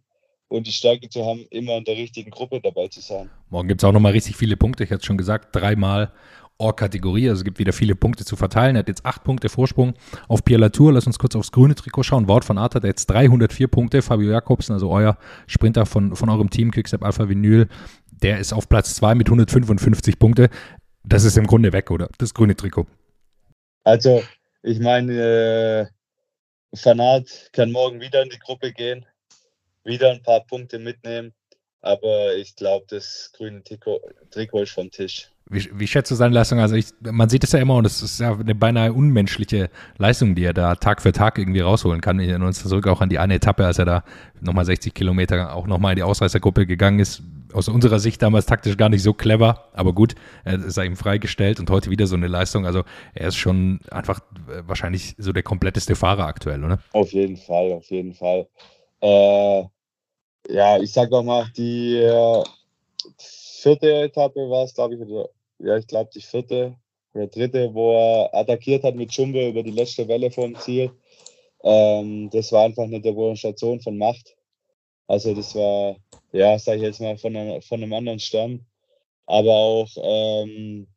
und 0.48 0.66
die 0.66 0.72
Stärke 0.72 1.10
zu 1.10 1.26
haben, 1.26 1.46
immer 1.50 1.78
in 1.78 1.84
der 1.84 1.96
richtigen 1.96 2.32
Gruppe 2.32 2.62
dabei 2.62 2.88
zu 2.88 3.02
sein. 3.02 3.30
Morgen 3.50 3.68
gibt 3.68 3.82
es 3.82 3.86
auch 3.88 3.92
nochmal 3.92 4.14
richtig 4.14 4.36
viele 4.38 4.56
Punkte. 4.56 4.84
Ich 4.84 4.90
hatte 4.90 5.02
es 5.02 5.06
schon 5.06 5.18
gesagt, 5.18 5.56
dreimal 5.56 6.12
Or-Kategorie. 6.60 7.30
Also 7.30 7.42
es 7.42 7.44
gibt 7.44 7.60
wieder 7.60 7.74
viele 7.74 7.96
Punkte 7.96 8.26
zu 8.26 8.36
verteilen. 8.36 8.76
Er 8.76 8.80
hat 8.80 8.88
jetzt 8.88 9.06
acht 9.06 9.24
Punkte 9.24 9.50
Vorsprung 9.50 9.94
auf 10.28 10.44
Pierre 10.44 10.62
Latour. 10.62 10.94
Lass 10.94 11.06
uns 11.06 11.20
kurz 11.20 11.36
aufs 11.36 11.52
grüne 11.52 11.76
Trikot 11.76 12.04
schauen. 12.04 12.28
Wort 12.28 12.46
von 12.46 12.58
Art 12.58 12.76
hat 12.76 12.84
jetzt 12.84 13.08
304 13.08 13.68
Punkte. 13.68 14.02
Fabio 14.02 14.32
Jakobsen, 14.32 14.74
also 14.74 14.90
euer 14.90 15.18
Sprinter 15.46 15.86
von, 15.86 16.16
von 16.16 16.30
eurem 16.30 16.50
Team, 16.50 16.72
Quickstep 16.72 17.04
Alpha 17.04 17.30
Vinyl, 17.30 17.68
der 18.10 18.40
ist 18.40 18.54
auf 18.54 18.70
Platz 18.70 18.96
zwei 18.96 19.14
mit 19.14 19.28
155 19.28 20.18
Punkte. 20.18 20.50
Das 21.04 21.24
ist 21.24 21.38
im 21.38 21.46
Grunde 21.46 21.74
weg, 21.74 21.92
oder? 21.92 22.10
Das 22.18 22.34
grüne 22.34 22.56
Trikot. 22.56 22.88
Also, 23.84 24.24
ich 24.64 24.80
meine, 24.80 25.14
äh, 25.14 25.97
Fanat 26.74 27.50
kann 27.54 27.72
morgen 27.72 28.02
wieder 28.02 28.22
in 28.22 28.30
die 28.30 28.40
Gruppe 28.40 28.74
gehen, 28.74 29.06
wieder 29.84 30.12
ein 30.12 30.22
paar 30.22 30.46
Punkte 30.46 30.80
mitnehmen. 30.80 31.34
Aber 31.82 32.36
ich 32.36 32.56
glaube, 32.56 32.86
das 32.90 33.32
grüne 33.34 33.64
Trikot, 33.64 34.02
Trikot 34.32 34.64
ist 34.64 34.72
vom 34.72 34.92
Tisch. 34.92 35.32
Wie, 35.50 35.70
wie 35.74 35.88
schätzt 35.88 36.12
du 36.12 36.16
seine 36.16 36.34
Leistung? 36.34 36.60
Also 36.60 36.76
ich, 36.76 36.88
man 37.00 37.30
sieht 37.30 37.44
es 37.44 37.54
ja 37.54 37.60
immer 37.60 37.76
und 37.76 37.86
es 37.86 38.02
ist 38.02 38.20
ja 38.20 38.38
eine 38.38 38.54
beinahe 38.54 38.92
unmenschliche 38.92 39.70
Leistung, 39.98 40.36
die 40.36 40.44
er 40.44 40.54
da 40.54 40.76
Tag 40.76 41.02
für 41.02 41.14
Tag 41.14 41.38
irgendwie 41.38 41.62
rausholen 41.62 42.02
kann. 42.02 42.20
Wir 42.20 42.28
erinnern 42.28 42.48
uns 42.48 42.62
zurück 42.62 42.88
auch 42.88 43.00
an 43.00 43.10
die 43.10 43.18
eine 43.18 43.36
Etappe, 43.36 43.66
als 43.66 43.80
er 43.80 43.86
da 43.86 44.04
nochmal 44.42 44.66
60 44.66 44.94
Kilometer 44.94 45.54
auch 45.54 45.66
nochmal 45.66 45.94
in 45.94 45.98
die 45.98 46.04
Ausreißergruppe 46.04 46.66
gegangen 46.66 47.00
ist. 47.00 47.22
Aus 47.54 47.70
unserer 47.70 48.00
Sicht 48.00 48.22
damals 48.22 48.46
taktisch 48.46 48.76
gar 48.76 48.90
nicht 48.90 49.02
so 49.02 49.14
clever, 49.14 49.70
aber 49.72 49.94
gut, 49.94 50.16
er 50.44 50.56
ist 50.66 50.78
ihm 50.78 50.98
freigestellt 50.98 51.62
und 51.62 51.70
heute 51.70 51.90
wieder 51.90 52.06
so 52.06 52.18
eine 52.18 52.28
Leistung. 52.28 52.66
Also 52.66 52.84
er 53.14 53.30
ist 53.30 53.38
schon 53.38 53.80
einfach 53.90 54.20
wahrscheinlich 54.66 55.16
so 55.18 55.32
der 55.32 55.44
kompletteste 55.44 55.96
Fahrer 55.96 56.26
aktuell, 56.26 56.64
oder? 56.64 56.80
Auf 56.92 57.14
jeden 57.14 57.38
Fall, 57.38 57.72
auf 57.72 57.86
jeden 57.90 58.14
Fall. 58.14 58.48
Äh, 59.00 59.64
ja, 60.50 60.78
ich 60.82 60.92
sag 60.92 61.10
doch 61.10 61.24
mal, 61.24 61.50
die 61.56 61.96
äh, 61.96 62.44
vierte 63.18 63.94
Etappe 64.04 64.42
war 64.50 64.66
es, 64.66 64.74
glaube 64.74 64.96
ich, 64.96 65.02
oder 65.02 65.30
ja, 65.60 65.78
ich 65.78 65.88
glaube 65.88 66.10
die 66.14 66.22
vierte 66.22 66.76
oder 67.14 67.28
dritte, 67.28 67.74
wo 67.74 67.94
er 67.94 68.34
attackiert 68.34 68.84
hat 68.84 68.96
mit 68.96 69.12
Jumbo 69.12 69.48
über 69.48 69.64
die 69.64 69.72
letzte 69.72 70.08
Welle 70.08 70.32
vom 70.32 70.56
Ziel. 70.56 70.92
Ähm, 71.64 72.30
das 72.30 72.52
war 72.52 72.66
einfach 72.66 72.84
eine 72.84 73.02
Demonstration 73.02 73.82
von 73.82 73.98
Macht. 73.98 74.36
Also 75.08 75.34
das 75.34 75.56
war, 75.56 75.96
ja, 76.32 76.60
sage 76.60 76.78
ich 76.78 76.84
jetzt 76.84 77.02
mal, 77.02 77.18
von, 77.18 77.36
einer, 77.36 77.62
von 77.62 77.82
einem 77.82 77.94
anderen 77.94 78.20
Stern. 78.20 78.66
Aber 79.26 79.54
auch, 79.54 79.90
ähm, 79.98 80.88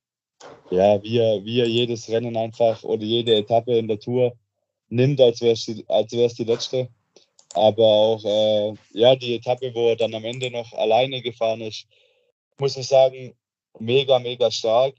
ja, 0.70 1.02
wie 1.02 1.18
er, 1.18 1.44
wie 1.44 1.60
er 1.60 1.66
jedes 1.66 2.08
Rennen 2.08 2.36
einfach 2.36 2.82
oder 2.84 3.02
jede 3.02 3.36
Etappe 3.36 3.76
in 3.76 3.88
der 3.88 3.98
Tour 3.98 4.36
nimmt, 4.88 5.20
als 5.20 5.40
wäre 5.40 5.52
es 5.52 5.64
die, 5.64 5.84
die 5.84 6.44
letzte. 6.44 6.88
Aber 7.54 7.84
auch, 7.84 8.24
äh, 8.24 8.74
ja, 8.92 9.16
die 9.16 9.36
Etappe, 9.36 9.74
wo 9.74 9.88
er 9.88 9.96
dann 9.96 10.14
am 10.14 10.24
Ende 10.24 10.50
noch 10.50 10.72
alleine 10.74 11.22
gefahren 11.22 11.60
ist, 11.62 11.86
muss 12.58 12.76
ich 12.76 12.86
sagen, 12.86 13.34
mega, 13.80 14.18
mega 14.18 14.50
stark. 14.50 14.94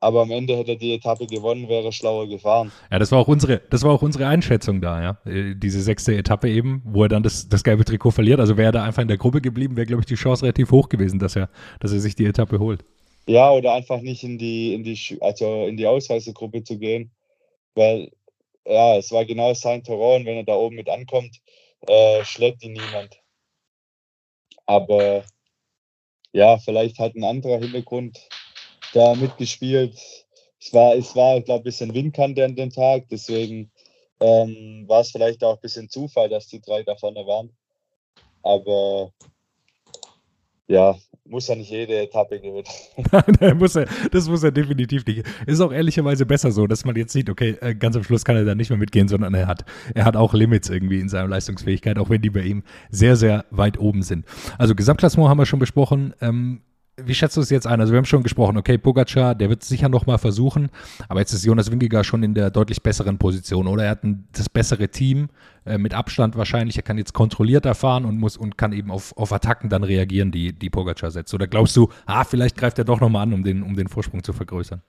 Aber 0.00 0.22
am 0.22 0.30
Ende 0.30 0.56
hätte 0.56 0.72
er 0.72 0.76
die 0.76 0.94
Etappe 0.94 1.26
gewonnen, 1.26 1.68
wäre 1.68 1.90
schlauer 1.92 2.28
gefahren. 2.28 2.70
Ja, 2.90 3.00
das 3.00 3.10
war 3.10 3.18
auch 3.18 3.26
unsere, 3.26 3.60
das 3.70 3.82
war 3.82 3.92
auch 3.92 4.02
unsere 4.02 4.28
Einschätzung 4.28 4.80
da, 4.80 5.02
ja. 5.02 5.18
Äh, 5.30 5.56
diese 5.56 5.80
sechste 5.82 6.16
Etappe 6.16 6.48
eben, 6.48 6.82
wo 6.84 7.02
er 7.02 7.08
dann 7.08 7.24
das, 7.24 7.48
das 7.48 7.64
gelbe 7.64 7.84
Trikot 7.84 8.12
verliert. 8.12 8.38
Also 8.38 8.56
wäre 8.56 8.68
er 8.68 8.72
da 8.72 8.84
einfach 8.84 9.02
in 9.02 9.08
der 9.08 9.16
Gruppe 9.16 9.40
geblieben, 9.40 9.76
wäre, 9.76 9.86
glaube 9.86 10.02
ich, 10.02 10.06
die 10.06 10.14
Chance 10.14 10.44
relativ 10.44 10.70
hoch 10.70 10.88
gewesen, 10.88 11.18
dass 11.18 11.34
er, 11.34 11.50
dass 11.80 11.92
er 11.92 11.98
sich 11.98 12.14
die 12.14 12.26
Etappe 12.26 12.60
holt. 12.60 12.84
Ja, 13.26 13.50
oder 13.50 13.74
einfach 13.74 14.00
nicht 14.00 14.22
in 14.22 14.38
die, 14.38 14.72
in 14.72 14.84
die, 14.84 15.18
also 15.20 15.66
in 15.66 15.76
die 15.76 15.86
Ausreisegruppe 15.86 16.62
zu 16.62 16.78
gehen. 16.78 17.10
Weil, 17.74 18.12
ja, 18.64 18.96
es 18.96 19.10
war 19.10 19.24
genau 19.24 19.52
sein 19.54 19.82
Terrain 19.82 20.24
wenn 20.24 20.36
er 20.36 20.44
da 20.44 20.54
oben 20.54 20.76
mit 20.76 20.88
ankommt, 20.88 21.40
äh, 21.88 22.24
schlägt 22.24 22.62
ihn 22.62 22.72
niemand. 22.72 23.20
Aber 24.66 25.24
ja, 26.32 26.58
vielleicht 26.58 26.98
hat 26.98 27.14
ein 27.14 27.24
anderer 27.24 27.58
Hintergrund 27.58 28.18
da 28.92 29.14
mitgespielt. 29.14 29.96
Es 30.60 30.72
war, 30.72 30.94
es 30.94 31.14
war, 31.14 31.40
glaube 31.40 31.68
ich, 31.68 31.80
ein 31.80 31.88
bisschen 31.88 31.94
Windkante 31.94 32.44
an 32.44 32.56
dem 32.56 32.70
Tag, 32.70 33.08
deswegen 33.10 33.70
ähm, 34.20 34.84
war 34.88 35.00
es 35.00 35.10
vielleicht 35.10 35.44
auch 35.44 35.54
ein 35.54 35.60
bisschen 35.60 35.88
Zufall, 35.88 36.28
dass 36.28 36.48
die 36.48 36.60
drei 36.60 36.82
da 36.82 36.96
vorne 36.96 37.26
waren. 37.26 37.50
Aber 38.42 39.12
ja, 40.66 40.98
muss 41.28 41.48
ja 41.48 41.54
nicht 41.54 41.70
jede 41.70 41.98
Etappe 41.98 42.40
gewinnen. 42.40 42.64
muss 43.58 43.76
er, 43.76 43.86
das 44.10 44.28
muss 44.28 44.42
er 44.42 44.50
definitiv 44.50 45.04
nicht. 45.06 45.24
Ist 45.46 45.60
auch 45.60 45.72
ehrlicherweise 45.72 46.26
besser 46.26 46.50
so, 46.50 46.66
dass 46.66 46.84
man 46.84 46.96
jetzt 46.96 47.12
sieht, 47.12 47.30
okay, 47.30 47.56
äh, 47.60 47.74
ganz 47.74 47.96
am 47.96 48.04
Schluss 48.04 48.24
kann 48.24 48.36
er 48.36 48.44
da 48.44 48.54
nicht 48.54 48.70
mehr 48.70 48.78
mitgehen, 48.78 49.08
sondern 49.08 49.34
er 49.34 49.46
hat, 49.46 49.64
er 49.94 50.04
hat 50.04 50.16
auch 50.16 50.34
Limits 50.34 50.68
irgendwie 50.68 51.00
in 51.00 51.08
seiner 51.08 51.28
Leistungsfähigkeit, 51.28 51.98
auch 51.98 52.10
wenn 52.10 52.22
die 52.22 52.30
bei 52.30 52.42
ihm 52.42 52.62
sehr, 52.90 53.16
sehr 53.16 53.44
weit 53.50 53.78
oben 53.78 54.02
sind. 54.02 54.24
Also 54.56 54.74
Gesamtklassement 54.74 55.28
haben 55.28 55.38
wir 55.38 55.46
schon 55.46 55.58
besprochen. 55.58 56.14
Ähm, 56.20 56.62
wie 57.04 57.14
schätzt 57.14 57.36
du 57.36 57.40
es 57.40 57.50
jetzt 57.50 57.66
ein? 57.66 57.80
Also 57.80 57.92
wir 57.92 57.98
haben 57.98 58.04
schon 58.04 58.22
gesprochen, 58.22 58.56
okay, 58.56 58.78
Pogacar, 58.78 59.34
der 59.34 59.48
wird 59.48 59.62
sicher 59.62 59.88
nochmal 59.88 60.18
versuchen, 60.18 60.70
aber 61.08 61.20
jetzt 61.20 61.32
ist 61.32 61.44
Jonas 61.44 61.70
Winkiger 61.70 62.04
schon 62.04 62.22
in 62.22 62.34
der 62.34 62.50
deutlich 62.50 62.82
besseren 62.82 63.18
Position, 63.18 63.66
oder? 63.66 63.84
Er 63.84 63.90
hat 63.90 64.04
ein, 64.04 64.28
das 64.32 64.48
bessere 64.48 64.88
Team, 64.88 65.28
äh, 65.64 65.78
mit 65.78 65.94
Abstand 65.94 66.36
wahrscheinlich, 66.36 66.76
er 66.76 66.82
kann 66.82 66.98
jetzt 66.98 67.12
kontrollierter 67.12 67.74
fahren 67.74 68.04
und 68.04 68.18
muss 68.18 68.36
und 68.36 68.58
kann 68.58 68.72
eben 68.72 68.90
auf, 68.90 69.16
auf 69.16 69.32
Attacken 69.32 69.70
dann 69.70 69.84
reagieren, 69.84 70.32
die, 70.32 70.52
die 70.52 70.70
Pogacar 70.70 71.10
setzt. 71.10 71.32
Oder 71.34 71.46
glaubst 71.46 71.76
du, 71.76 71.88
ah, 72.06 72.24
vielleicht 72.24 72.56
greift 72.56 72.78
er 72.78 72.84
doch 72.84 73.00
nochmal 73.00 73.22
an, 73.22 73.32
um 73.32 73.44
den, 73.44 73.62
um 73.62 73.76
den 73.76 73.88
Vorsprung 73.88 74.22
zu 74.22 74.32
vergrößern? 74.32 74.82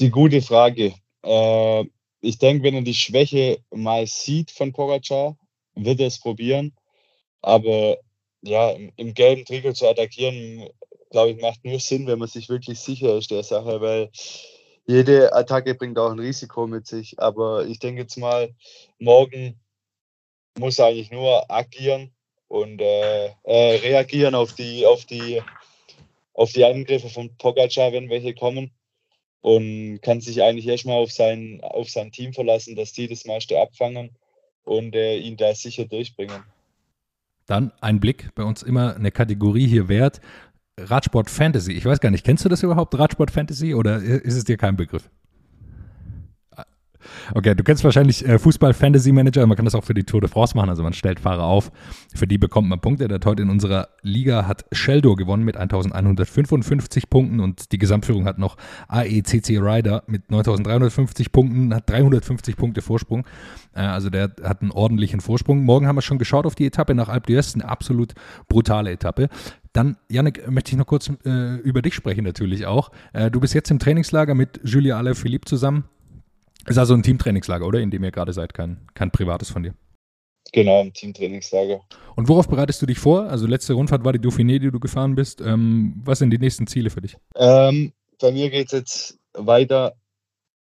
Die 0.00 0.10
gute 0.10 0.42
Frage. 0.42 0.94
Äh, 1.22 1.84
ich 2.20 2.38
denke, 2.38 2.64
wenn 2.64 2.74
er 2.74 2.82
die 2.82 2.94
Schwäche 2.94 3.58
mal 3.70 4.06
sieht 4.06 4.50
von 4.50 4.72
Pogacar, 4.72 5.36
wird 5.74 6.00
er 6.00 6.06
es 6.08 6.20
probieren. 6.20 6.72
Aber 7.40 7.96
ja, 8.42 8.70
im, 8.70 8.92
im 8.96 9.14
gelben 9.14 9.44
Trikot 9.44 9.72
zu 9.72 9.88
attackieren, 9.88 10.68
glaube 11.12 11.30
ich, 11.30 11.40
macht 11.40 11.64
nur 11.64 11.78
Sinn, 11.78 12.06
wenn 12.08 12.18
man 12.18 12.28
sich 12.28 12.48
wirklich 12.48 12.80
sicher 12.80 13.16
ist 13.16 13.30
der 13.30 13.44
Sache, 13.44 13.80
weil 13.80 14.10
jede 14.86 15.32
Attacke 15.32 15.74
bringt 15.74 15.98
auch 15.98 16.10
ein 16.10 16.18
Risiko 16.18 16.66
mit 16.66 16.86
sich. 16.86 17.20
Aber 17.20 17.66
ich 17.66 17.78
denke 17.78 18.02
jetzt 18.02 18.16
mal, 18.16 18.52
morgen 18.98 19.60
muss 20.58 20.80
eigentlich 20.80 21.12
nur 21.12 21.48
agieren 21.50 22.10
und 22.48 22.80
äh, 22.80 23.26
äh, 23.44 23.76
reagieren 23.76 24.34
auf 24.34 24.54
die, 24.54 24.84
auf 24.84 25.04
die, 25.04 25.40
auf 26.34 26.52
die 26.52 26.64
Angriffe 26.64 27.08
von 27.08 27.34
Pogacar, 27.36 27.92
wenn 27.92 28.10
welche 28.10 28.34
kommen. 28.34 28.72
Und 29.40 30.00
kann 30.02 30.20
sich 30.20 30.40
eigentlich 30.42 30.68
erstmal 30.68 30.98
auf 31.02 31.10
sein, 31.10 31.60
auf 31.62 31.90
sein 31.90 32.12
Team 32.12 32.32
verlassen, 32.32 32.76
dass 32.76 32.92
die 32.92 33.08
das 33.08 33.24
meiste 33.24 33.60
abfangen 33.60 34.10
und 34.62 34.94
äh, 34.94 35.16
ihn 35.16 35.36
da 35.36 35.52
sicher 35.54 35.84
durchbringen. 35.84 36.44
Dann 37.46 37.72
ein 37.80 37.98
Blick, 37.98 38.32
bei 38.36 38.44
uns 38.44 38.62
immer 38.62 38.94
eine 38.94 39.10
Kategorie 39.10 39.66
hier 39.66 39.88
wert. 39.88 40.20
Radsport 40.88 41.30
Fantasy. 41.30 41.72
Ich 41.72 41.84
weiß 41.84 42.00
gar 42.00 42.10
nicht, 42.10 42.24
kennst 42.24 42.44
du 42.44 42.48
das 42.48 42.62
überhaupt, 42.62 42.98
Radsport 42.98 43.30
Fantasy, 43.30 43.74
oder 43.74 43.98
ist 43.98 44.36
es 44.36 44.44
dir 44.44 44.56
kein 44.56 44.76
Begriff? 44.76 45.08
Okay, 47.34 47.54
du 47.54 47.62
kennst 47.64 47.84
wahrscheinlich 47.84 48.26
äh, 48.26 48.38
Fußball 48.38 48.74
Fantasy 48.74 49.12
Manager. 49.12 49.46
Man 49.46 49.56
kann 49.56 49.64
das 49.64 49.74
auch 49.74 49.84
für 49.84 49.94
die 49.94 50.04
Tour 50.04 50.20
de 50.20 50.28
France 50.28 50.56
machen. 50.56 50.70
Also 50.70 50.82
man 50.82 50.92
stellt 50.92 51.20
Fahrer 51.20 51.44
auf. 51.44 51.70
Für 52.14 52.26
die 52.26 52.38
bekommt 52.38 52.68
man 52.68 52.80
Punkte. 52.80 53.08
Der 53.08 53.20
heute 53.24 53.42
in 53.42 53.50
unserer 53.50 53.88
Liga 54.02 54.46
hat 54.46 54.64
Sheldor 54.72 55.16
gewonnen 55.16 55.44
mit 55.44 55.56
1155 55.56 57.10
Punkten 57.10 57.40
und 57.40 57.72
die 57.72 57.78
Gesamtführung 57.78 58.24
hat 58.26 58.38
noch 58.38 58.56
AECC 58.88 59.60
Rider 59.60 60.02
mit 60.06 60.30
9350 60.30 61.32
Punkten, 61.32 61.74
hat 61.74 61.88
350 61.88 62.56
Punkte 62.56 62.82
Vorsprung. 62.82 63.26
Äh, 63.74 63.80
also 63.80 64.10
der 64.10 64.34
hat 64.42 64.62
einen 64.62 64.70
ordentlichen 64.70 65.20
Vorsprung. 65.20 65.64
Morgen 65.64 65.86
haben 65.86 65.96
wir 65.96 66.02
schon 66.02 66.18
geschaut 66.18 66.46
auf 66.46 66.54
die 66.54 66.66
Etappe 66.66 66.94
nach 66.94 67.08
Alpe 67.08 67.32
d'Huez. 67.32 67.54
Eine 67.54 67.68
absolut 67.68 68.14
brutale 68.48 68.90
Etappe. 68.90 69.28
Dann, 69.72 69.96
Yannick, 70.08 70.48
möchte 70.50 70.72
ich 70.72 70.76
noch 70.76 70.86
kurz 70.86 71.10
äh, 71.24 71.56
über 71.56 71.80
dich 71.80 71.94
sprechen 71.94 72.24
natürlich 72.24 72.66
auch. 72.66 72.90
Äh, 73.12 73.30
du 73.30 73.40
bist 73.40 73.54
jetzt 73.54 73.70
im 73.70 73.78
Trainingslager 73.78 74.34
mit 74.34 74.60
Julia 74.64 74.98
Alaphilippe 74.98 75.46
zusammen. 75.46 75.88
Ist 76.66 76.78
also 76.78 76.94
ein 76.94 77.02
Teamtrainingslager, 77.02 77.66
oder? 77.66 77.80
In 77.80 77.90
dem 77.90 78.04
ihr 78.04 78.10
gerade 78.10 78.32
seid, 78.32 78.54
kein, 78.54 78.86
kein 78.94 79.10
privates 79.10 79.50
von 79.50 79.62
dir. 79.62 79.74
Genau, 80.52 80.80
ein 80.80 80.92
Teamtrainingslager. 80.92 81.80
Und 82.14 82.28
worauf 82.28 82.48
bereitest 82.48 82.82
du 82.82 82.86
dich 82.86 82.98
vor? 82.98 83.30
Also 83.30 83.46
letzte 83.46 83.72
Rundfahrt 83.72 84.04
war 84.04 84.12
die 84.12 84.18
Dauphiné, 84.18 84.58
die 84.58 84.70
du 84.70 84.78
gefahren 84.78 85.14
bist. 85.14 85.40
Ähm, 85.40 86.02
was 86.04 86.18
sind 86.18 86.30
die 86.30 86.38
nächsten 86.38 86.66
Ziele 86.66 86.90
für 86.90 87.00
dich? 87.00 87.16
Ähm, 87.36 87.92
bei 88.20 88.30
mir 88.30 88.50
geht 88.50 88.66
es 88.66 88.72
jetzt 88.72 89.18
weiter. 89.32 89.94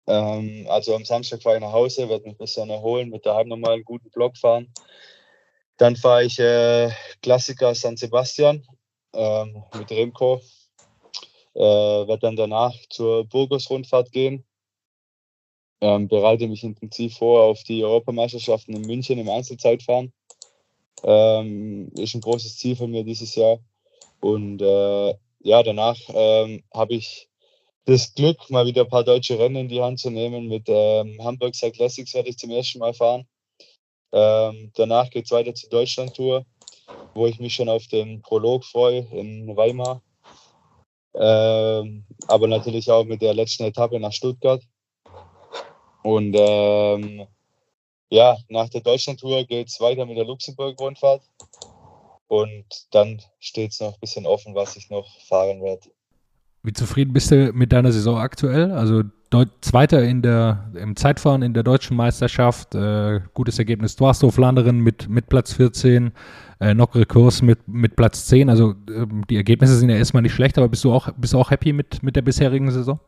Ähm, 0.09 0.67
also 0.69 0.97
am 0.97 1.05
Samstag 1.05 1.43
fahre 1.43 1.57
ich 1.57 1.63
nach 1.63 1.73
Hause, 1.73 2.09
werde 2.09 2.25
mich 2.25 2.35
ein 2.35 2.39
bisschen 2.39 2.69
erholen, 2.71 3.11
mit 3.11 3.25
daheim 3.25 3.47
nochmal 3.47 3.75
einen 3.75 3.85
guten 3.85 4.11
Block 4.11 4.37
fahren. 4.37 4.69
Dann 5.77 5.95
fahre 5.95 6.25
ich 6.25 6.41
äh, 6.41 6.91
Klassiker 7.23 7.75
San 7.75 7.97
Sebastian 7.97 8.65
ähm, 9.19 9.63
mit 9.77 9.91
Remco. 9.91 10.41
Äh, 11.55 11.61
werde 11.61 12.19
dann 12.21 12.37
danach 12.37 12.75
zur 12.89 13.25
Burgos-Rundfahrt 13.25 14.13
gehen 14.13 14.45
ähm, 15.81 16.09
bereite 16.09 16.49
mich 16.49 16.65
intensiv 16.65 17.19
vor 17.19 17.43
auf 17.45 17.63
die 17.63 17.85
Europameisterschaften 17.85 18.75
in 18.75 18.83
München 18.83 19.19
im 19.19 19.29
Einzelzeitfahren. 19.29 20.13
Ähm, 21.05 21.93
ist 21.95 22.15
ein 22.15 22.21
großes 22.21 22.59
Ziel 22.59 22.77
von 22.77 22.91
mir 22.91 23.05
dieses 23.05 23.35
Jahr. 23.35 23.59
Und 24.21 24.61
äh, 24.61 25.15
ja, 25.41 25.63
danach 25.63 25.99
ähm, 26.09 26.65
habe 26.75 26.95
ich 26.95 27.29
das 27.85 28.13
Glück, 28.15 28.51
mal 28.51 28.67
wieder 28.67 28.83
ein 28.83 28.89
paar 28.89 29.05
deutsche 29.05 29.39
Rennen 29.39 29.57
in 29.57 29.69
die 29.69 29.81
Hand 29.81 30.01
zu 30.01 30.11
nehmen. 30.11 30.49
Mit 30.49 30.65
ähm, 30.67 31.19
Hamburg 31.23 31.55
Classics 31.55 32.15
werde 32.15 32.29
ich 32.29 32.39
zum 32.39 32.51
ersten 32.51 32.81
Mal 32.81 32.93
fahren. 32.93 33.27
Ähm, 34.11 34.73
danach 34.75 35.11
geht 35.11 35.27
es 35.27 35.31
weiter 35.31 35.55
zur 35.55 35.71
Deutschland-Tour, 35.71 36.45
wo 37.19 37.27
ich 37.27 37.41
mich 37.41 37.55
schon 37.55 37.69
auf 37.69 37.87
den 37.89 38.23
Prolog 38.23 38.65
freue 38.65 39.01
in 39.13 39.57
Weimar. 39.57 40.01
Ähm, 41.15 42.05
aber 42.29 42.47
natürlich 42.47 42.91
auch 42.91 43.05
mit 43.05 43.21
der 43.21 43.35
letzten 43.35 43.65
Etappe 43.65 43.99
nach 43.99 44.13
Stuttgart. 44.13 44.63
Und 46.03 46.35
ähm, 46.39 47.27
ja, 48.09 48.39
nach 48.49 48.69
der 48.69 48.81
Deutschlandtour 48.81 49.45
geht 49.45 49.69
es 49.69 49.81
weiter 49.81 50.07
mit 50.07 50.17
der 50.17 50.25
Luxemburg-Rundfahrt. 50.25 51.23
Und 52.29 52.65
dann 52.93 53.21
steht 53.41 53.73
es 53.73 53.81
noch 53.81 53.95
ein 53.95 54.01
bisschen 54.01 54.27
offen, 54.27 54.55
was 54.55 54.77
ich 54.77 54.89
noch 54.91 55.09
fahren 55.23 55.63
werde. 55.63 55.91
Wie 56.63 56.73
zufrieden 56.73 57.13
bist 57.13 57.31
du 57.31 57.53
mit 57.53 57.73
deiner 57.73 57.93
Saison 57.93 58.19
aktuell? 58.19 58.73
Also 58.73 59.03
Zweiter 59.61 60.03
in 60.03 60.23
der, 60.23 60.71
im 60.75 60.97
Zeitfahren 60.97 61.43
in 61.43 61.53
der 61.53 61.63
deutschen 61.63 61.97
Meisterschaft. 61.97 62.75
Äh, 62.75 63.21
gutes 63.35 63.59
Ergebnis. 63.59 63.97
So 63.99 64.31
Flanderen 64.31 64.81
mit, 64.81 65.09
mit 65.09 65.29
Platz 65.29 65.53
14, 65.53 66.13
äh, 66.61 66.75
Nockere 66.75 67.05
Kurs 67.05 67.43
mit, 67.43 67.69
mit 67.69 67.95
Platz 67.95 68.27
10. 68.27 68.49
Also 68.49 68.71
äh, 68.71 69.07
die 69.29 69.37
Ergebnisse 69.37 69.77
sind 69.77 69.91
ja 69.91 69.97
erstmal 69.97 70.23
nicht 70.23 70.33
schlecht, 70.33 70.57
aber 70.57 70.69
bist 70.69 70.85
du 70.85 70.93
auch, 70.93 71.11
bist 71.17 71.35
du 71.35 71.39
auch 71.39 71.51
happy 71.51 71.73
mit, 71.73 72.03
mit 72.03 72.17
der 72.17 72.23
bisherigen 72.23 72.71
Saison? 72.71 73.01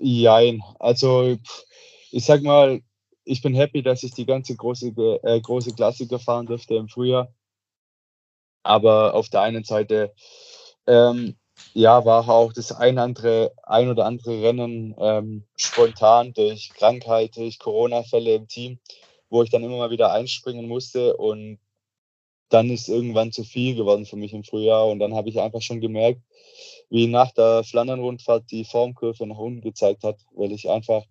Jein. 0.00 0.62
Also 0.78 1.36
ich 2.10 2.24
sag 2.24 2.42
mal, 2.42 2.80
ich 3.24 3.42
bin 3.42 3.54
happy, 3.54 3.82
dass 3.82 4.02
ich 4.02 4.12
die 4.12 4.26
ganze 4.26 4.56
große, 4.56 4.88
äh, 5.22 5.40
große 5.40 5.74
Klassiker 5.74 6.18
fahren 6.18 6.46
durfte 6.46 6.74
im 6.74 6.88
Frühjahr. 6.88 7.28
Aber 8.62 9.14
auf 9.14 9.28
der 9.30 9.42
einen 9.42 9.64
Seite 9.64 10.12
ähm, 10.86 11.36
ja, 11.74 12.04
war 12.04 12.28
auch 12.28 12.52
das 12.52 12.72
ein, 12.72 12.98
andere, 12.98 13.52
ein 13.62 13.88
oder 13.88 14.06
andere 14.06 14.42
Rennen 14.42 14.94
ähm, 14.98 15.44
spontan 15.56 16.32
durch 16.32 16.70
Krankheit, 16.74 17.36
durch 17.36 17.58
Corona-Fälle 17.58 18.34
im 18.34 18.48
Team, 18.48 18.78
wo 19.30 19.42
ich 19.42 19.50
dann 19.50 19.62
immer 19.62 19.76
mal 19.76 19.90
wieder 19.90 20.12
einspringen 20.12 20.66
musste 20.66 21.16
und 21.16 21.58
dann 22.48 22.70
ist 22.70 22.88
irgendwann 22.88 23.30
zu 23.30 23.44
viel 23.44 23.74
geworden 23.74 24.06
für 24.06 24.16
mich 24.16 24.32
im 24.32 24.42
Frühjahr 24.42 24.88
und 24.88 25.00
dann 25.00 25.14
habe 25.14 25.28
ich 25.28 25.38
einfach 25.38 25.60
schon 25.60 25.80
gemerkt, 25.80 26.22
wie 26.88 27.06
nach 27.06 27.30
der 27.32 27.62
Flandern-Rundfahrt 27.62 28.50
die 28.50 28.64
Formkurve 28.64 29.26
nach 29.26 29.36
unten 29.36 29.60
gezeigt 29.60 30.02
hat, 30.02 30.16
weil 30.32 30.52
ich 30.52 30.70
einfach 30.70 31.04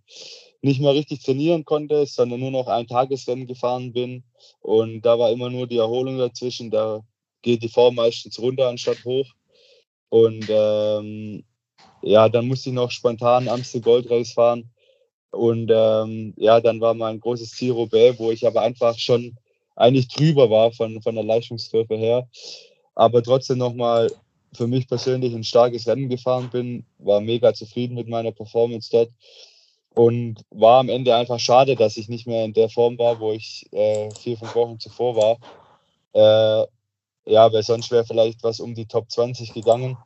nicht 0.62 0.82
mehr 0.82 0.94
richtig 0.94 1.24
trainieren 1.24 1.64
konnte, 1.64 2.08
sondern 2.08 2.40
nur 2.40 2.52
noch 2.52 2.68
ein 2.68 2.88
Tagesrennen 2.88 3.46
gefahren 3.46 3.94
bin 3.94 4.24
und 4.60 5.02
da 5.02 5.20
war 5.20 5.32
immer 5.32 5.50
nur 5.50 5.68
die 5.68 5.78
Erholung 5.78 6.18
dazwischen, 6.18 6.72
da 6.72 7.02
geht 7.44 7.62
die 7.62 7.70
Form 7.70 7.96
meistens 7.96 8.40
runter 8.40 8.68
anstatt 8.68 9.06
hoch 9.06 9.28
und 10.10 10.46
ähm, 10.50 11.44
ja, 12.02 12.30
dann 12.30 12.48
musste 12.48 12.70
ich 12.70 12.76
noch 12.76 12.92
spontan 12.92 13.48
Amstel 13.48 13.82
Gold 13.82 14.10
Race 14.10 14.32
fahren. 14.32 14.70
Und 15.32 15.70
ähm, 15.74 16.34
ja, 16.38 16.62
dann 16.62 16.80
war 16.80 16.94
mein 16.94 17.20
großes 17.20 17.52
Ziel 17.52 17.72
Roubaix, 17.74 18.18
wo 18.18 18.32
ich 18.32 18.48
aber 18.48 18.62
einfach 18.62 18.98
schon 18.98 19.38
eigentlich 19.76 20.08
drüber 20.08 20.50
war 20.50 20.72
von, 20.72 21.02
von 21.02 21.16
der 21.16 21.24
Leistungskurve 21.24 21.96
her. 21.96 22.28
Aber 22.96 23.22
trotzdem 23.22 23.58
nochmal 23.58 24.10
für 24.54 24.68
mich 24.68 24.88
persönlich 24.88 25.34
ein 25.34 25.44
starkes 25.44 25.88
Rennen 25.88 26.10
gefahren 26.10 26.50
bin, 26.50 26.86
war 26.98 27.20
mega 27.22 27.54
zufrieden 27.54 27.96
mit 27.96 28.08
meiner 28.08 28.32
Performance 28.32 28.90
dort 28.92 29.12
und 29.94 30.44
war 30.52 30.80
am 30.80 30.90
Ende 30.90 31.16
einfach 31.16 31.40
schade, 31.40 31.76
dass 31.76 31.98
ich 31.98 32.08
nicht 32.08 32.26
mehr 32.26 32.46
in 32.46 32.54
der 32.54 32.70
Form 32.70 32.98
war, 32.98 33.20
wo 33.20 33.34
ich 33.34 33.66
äh, 33.72 34.10
vier, 34.12 34.38
fünf 34.38 34.56
Wochen 34.56 34.80
zuvor 34.80 35.16
war. 35.16 35.38
Äh, 36.14 36.68
ja, 37.28 37.52
weil 37.52 37.64
sonst 37.64 37.92
wäre 37.92 38.06
vielleicht 38.06 38.44
was 38.44 38.60
um 38.60 38.74
die 38.74 38.88
Top 38.88 39.12
20 39.12 39.54
gegangen. 39.54 39.98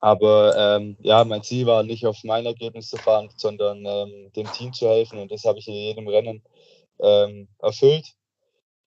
Aber 0.00 0.54
ähm, 0.56 0.96
ja, 1.00 1.24
mein 1.24 1.42
Ziel 1.42 1.66
war 1.66 1.82
nicht 1.82 2.06
auf 2.06 2.22
mein 2.22 2.46
Ergebnis 2.46 2.88
zu 2.88 2.96
fahren, 2.96 3.28
sondern 3.36 3.84
ähm, 3.84 4.30
dem 4.36 4.50
Team 4.52 4.72
zu 4.72 4.88
helfen 4.88 5.18
und 5.18 5.32
das 5.32 5.44
habe 5.44 5.58
ich 5.58 5.66
in 5.66 5.74
jedem 5.74 6.06
Rennen 6.06 6.42
ähm, 7.00 7.48
erfüllt. 7.58 8.14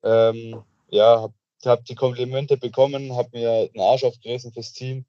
Ähm, 0.03 0.63
ja, 0.89 1.21
habe 1.21 1.33
hab 1.65 1.83
die 1.85 1.95
Komplimente 1.95 2.57
bekommen, 2.57 3.15
habe 3.15 3.29
mir 3.33 3.67
den 3.67 3.81
Arsch 3.81 4.03
aufgerissen 4.05 4.53
fürs 4.53 4.71
Team 4.71 5.05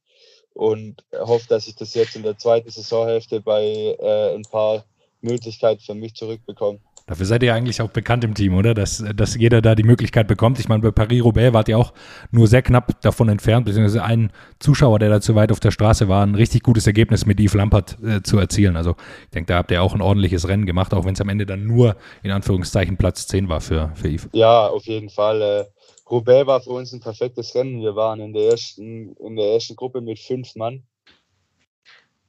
und 0.54 1.04
hoffe, 1.16 1.46
dass 1.48 1.68
ich 1.68 1.76
das 1.76 1.94
jetzt 1.94 2.16
in 2.16 2.24
der 2.24 2.38
zweiten 2.38 2.70
Saisonhälfte 2.70 3.40
bei 3.40 3.64
äh, 4.00 4.34
ein 4.34 4.42
paar 4.42 4.84
Möglichkeiten 5.20 5.80
für 5.80 5.94
mich 5.94 6.14
zurückbekomme. 6.14 6.80
Dafür 7.10 7.26
seid 7.26 7.42
ihr 7.42 7.52
eigentlich 7.52 7.82
auch 7.82 7.90
bekannt 7.90 8.22
im 8.22 8.34
Team, 8.34 8.54
oder? 8.54 8.72
Dass, 8.72 9.02
dass 9.16 9.34
jeder 9.34 9.60
da 9.60 9.74
die 9.74 9.82
Möglichkeit 9.82 10.28
bekommt. 10.28 10.60
Ich 10.60 10.68
meine, 10.68 10.80
bei 10.80 10.92
Paris-Roubaix 10.92 11.52
wart 11.52 11.68
ihr 11.68 11.76
auch 11.76 11.92
nur 12.30 12.46
sehr 12.46 12.62
knapp 12.62 13.00
davon 13.00 13.28
entfernt, 13.28 13.66
beziehungsweise 13.66 14.04
ein 14.04 14.30
Zuschauer, 14.60 15.00
der 15.00 15.08
da 15.08 15.20
zu 15.20 15.34
weit 15.34 15.50
auf 15.50 15.58
der 15.58 15.72
Straße 15.72 16.06
war, 16.06 16.24
ein 16.24 16.36
richtig 16.36 16.62
gutes 16.62 16.86
Ergebnis 16.86 17.26
mit 17.26 17.40
Yves 17.40 17.54
Lampert 17.54 17.98
äh, 18.00 18.22
zu 18.22 18.38
erzielen. 18.38 18.76
Also 18.76 18.94
ich 19.24 19.30
denke, 19.30 19.48
da 19.48 19.56
habt 19.56 19.72
ihr 19.72 19.82
auch 19.82 19.92
ein 19.92 20.02
ordentliches 20.02 20.46
Rennen 20.46 20.66
gemacht, 20.66 20.94
auch 20.94 21.04
wenn 21.04 21.14
es 21.14 21.20
am 21.20 21.28
Ende 21.28 21.46
dann 21.46 21.66
nur 21.66 21.96
in 22.22 22.30
Anführungszeichen 22.30 22.96
Platz 22.96 23.26
10 23.26 23.48
war 23.48 23.60
für, 23.60 23.90
für 23.96 24.08
Yves. 24.08 24.28
Ja, 24.32 24.68
auf 24.68 24.86
jeden 24.86 25.10
Fall. 25.10 25.42
Äh, 25.42 25.64
Roubaix 26.08 26.46
war 26.46 26.60
für 26.60 26.70
uns 26.70 26.92
ein 26.92 27.00
perfektes 27.00 27.56
Rennen. 27.56 27.80
Wir 27.80 27.96
waren 27.96 28.20
in 28.20 28.32
der 28.32 28.52
ersten, 28.52 29.16
in 29.16 29.34
der 29.34 29.46
ersten 29.46 29.74
Gruppe 29.74 30.00
mit 30.00 30.20
fünf 30.20 30.54
Mann. 30.54 30.84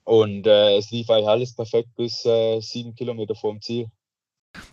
Und 0.05 0.47
äh, 0.47 0.77
es 0.77 0.89
lief 0.89 1.07
eigentlich 1.11 1.27
alles 1.27 1.55
perfekt 1.55 1.89
bis 1.95 2.25
äh, 2.25 2.59
sieben 2.61 2.95
Kilometer 2.95 3.35
vor 3.35 3.51
dem 3.51 3.61
Ziel. 3.61 3.85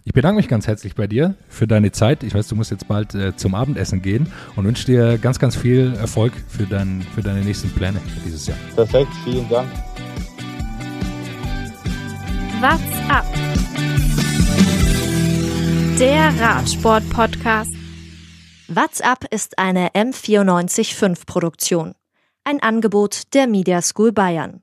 Ich 0.09 0.15
bedanke 0.15 0.37
mich 0.37 0.49
ganz 0.49 0.67
herzlich 0.67 0.95
bei 0.95 1.07
dir 1.07 1.35
für 1.51 1.67
deine 1.67 1.93
Zeit. 1.93 2.23
Ich 2.23 2.35
weiß, 2.35 2.49
du 2.49 2.57
musst 2.57 2.71
jetzt 2.71 2.89
bald 2.89 3.15
äh, 3.15 3.37
zum 3.37 3.55
Abendessen 3.55 4.01
gehen 4.01 4.33
und 4.57 4.65
wünsche 4.65 4.87
dir 4.87 5.19
ganz, 5.19 5.39
ganz 5.39 5.55
viel 5.55 5.95
Erfolg 5.97 6.33
für, 6.49 6.65
dein, 6.65 7.03
für 7.15 7.21
deine 7.21 7.43
nächsten 7.43 7.69
Pläne 7.69 8.01
dieses 8.25 8.47
Jahr. 8.47 8.57
Perfekt, 8.75 9.11
vielen 9.23 9.47
Dank. 9.51 9.69
What's 12.63 12.81
up? 13.11 13.27
Der 15.99 16.33
Radsport-Podcast. 16.41 17.75
What's 18.69 19.03
up 19.03 19.27
ist 19.31 19.59
eine 19.59 19.91
M945-Produktion. 19.91 21.93
Ein 22.45 22.63
Angebot 22.63 23.35
der 23.35 23.47
Media 23.47 23.83
School 23.83 24.13
Bayern. 24.13 24.63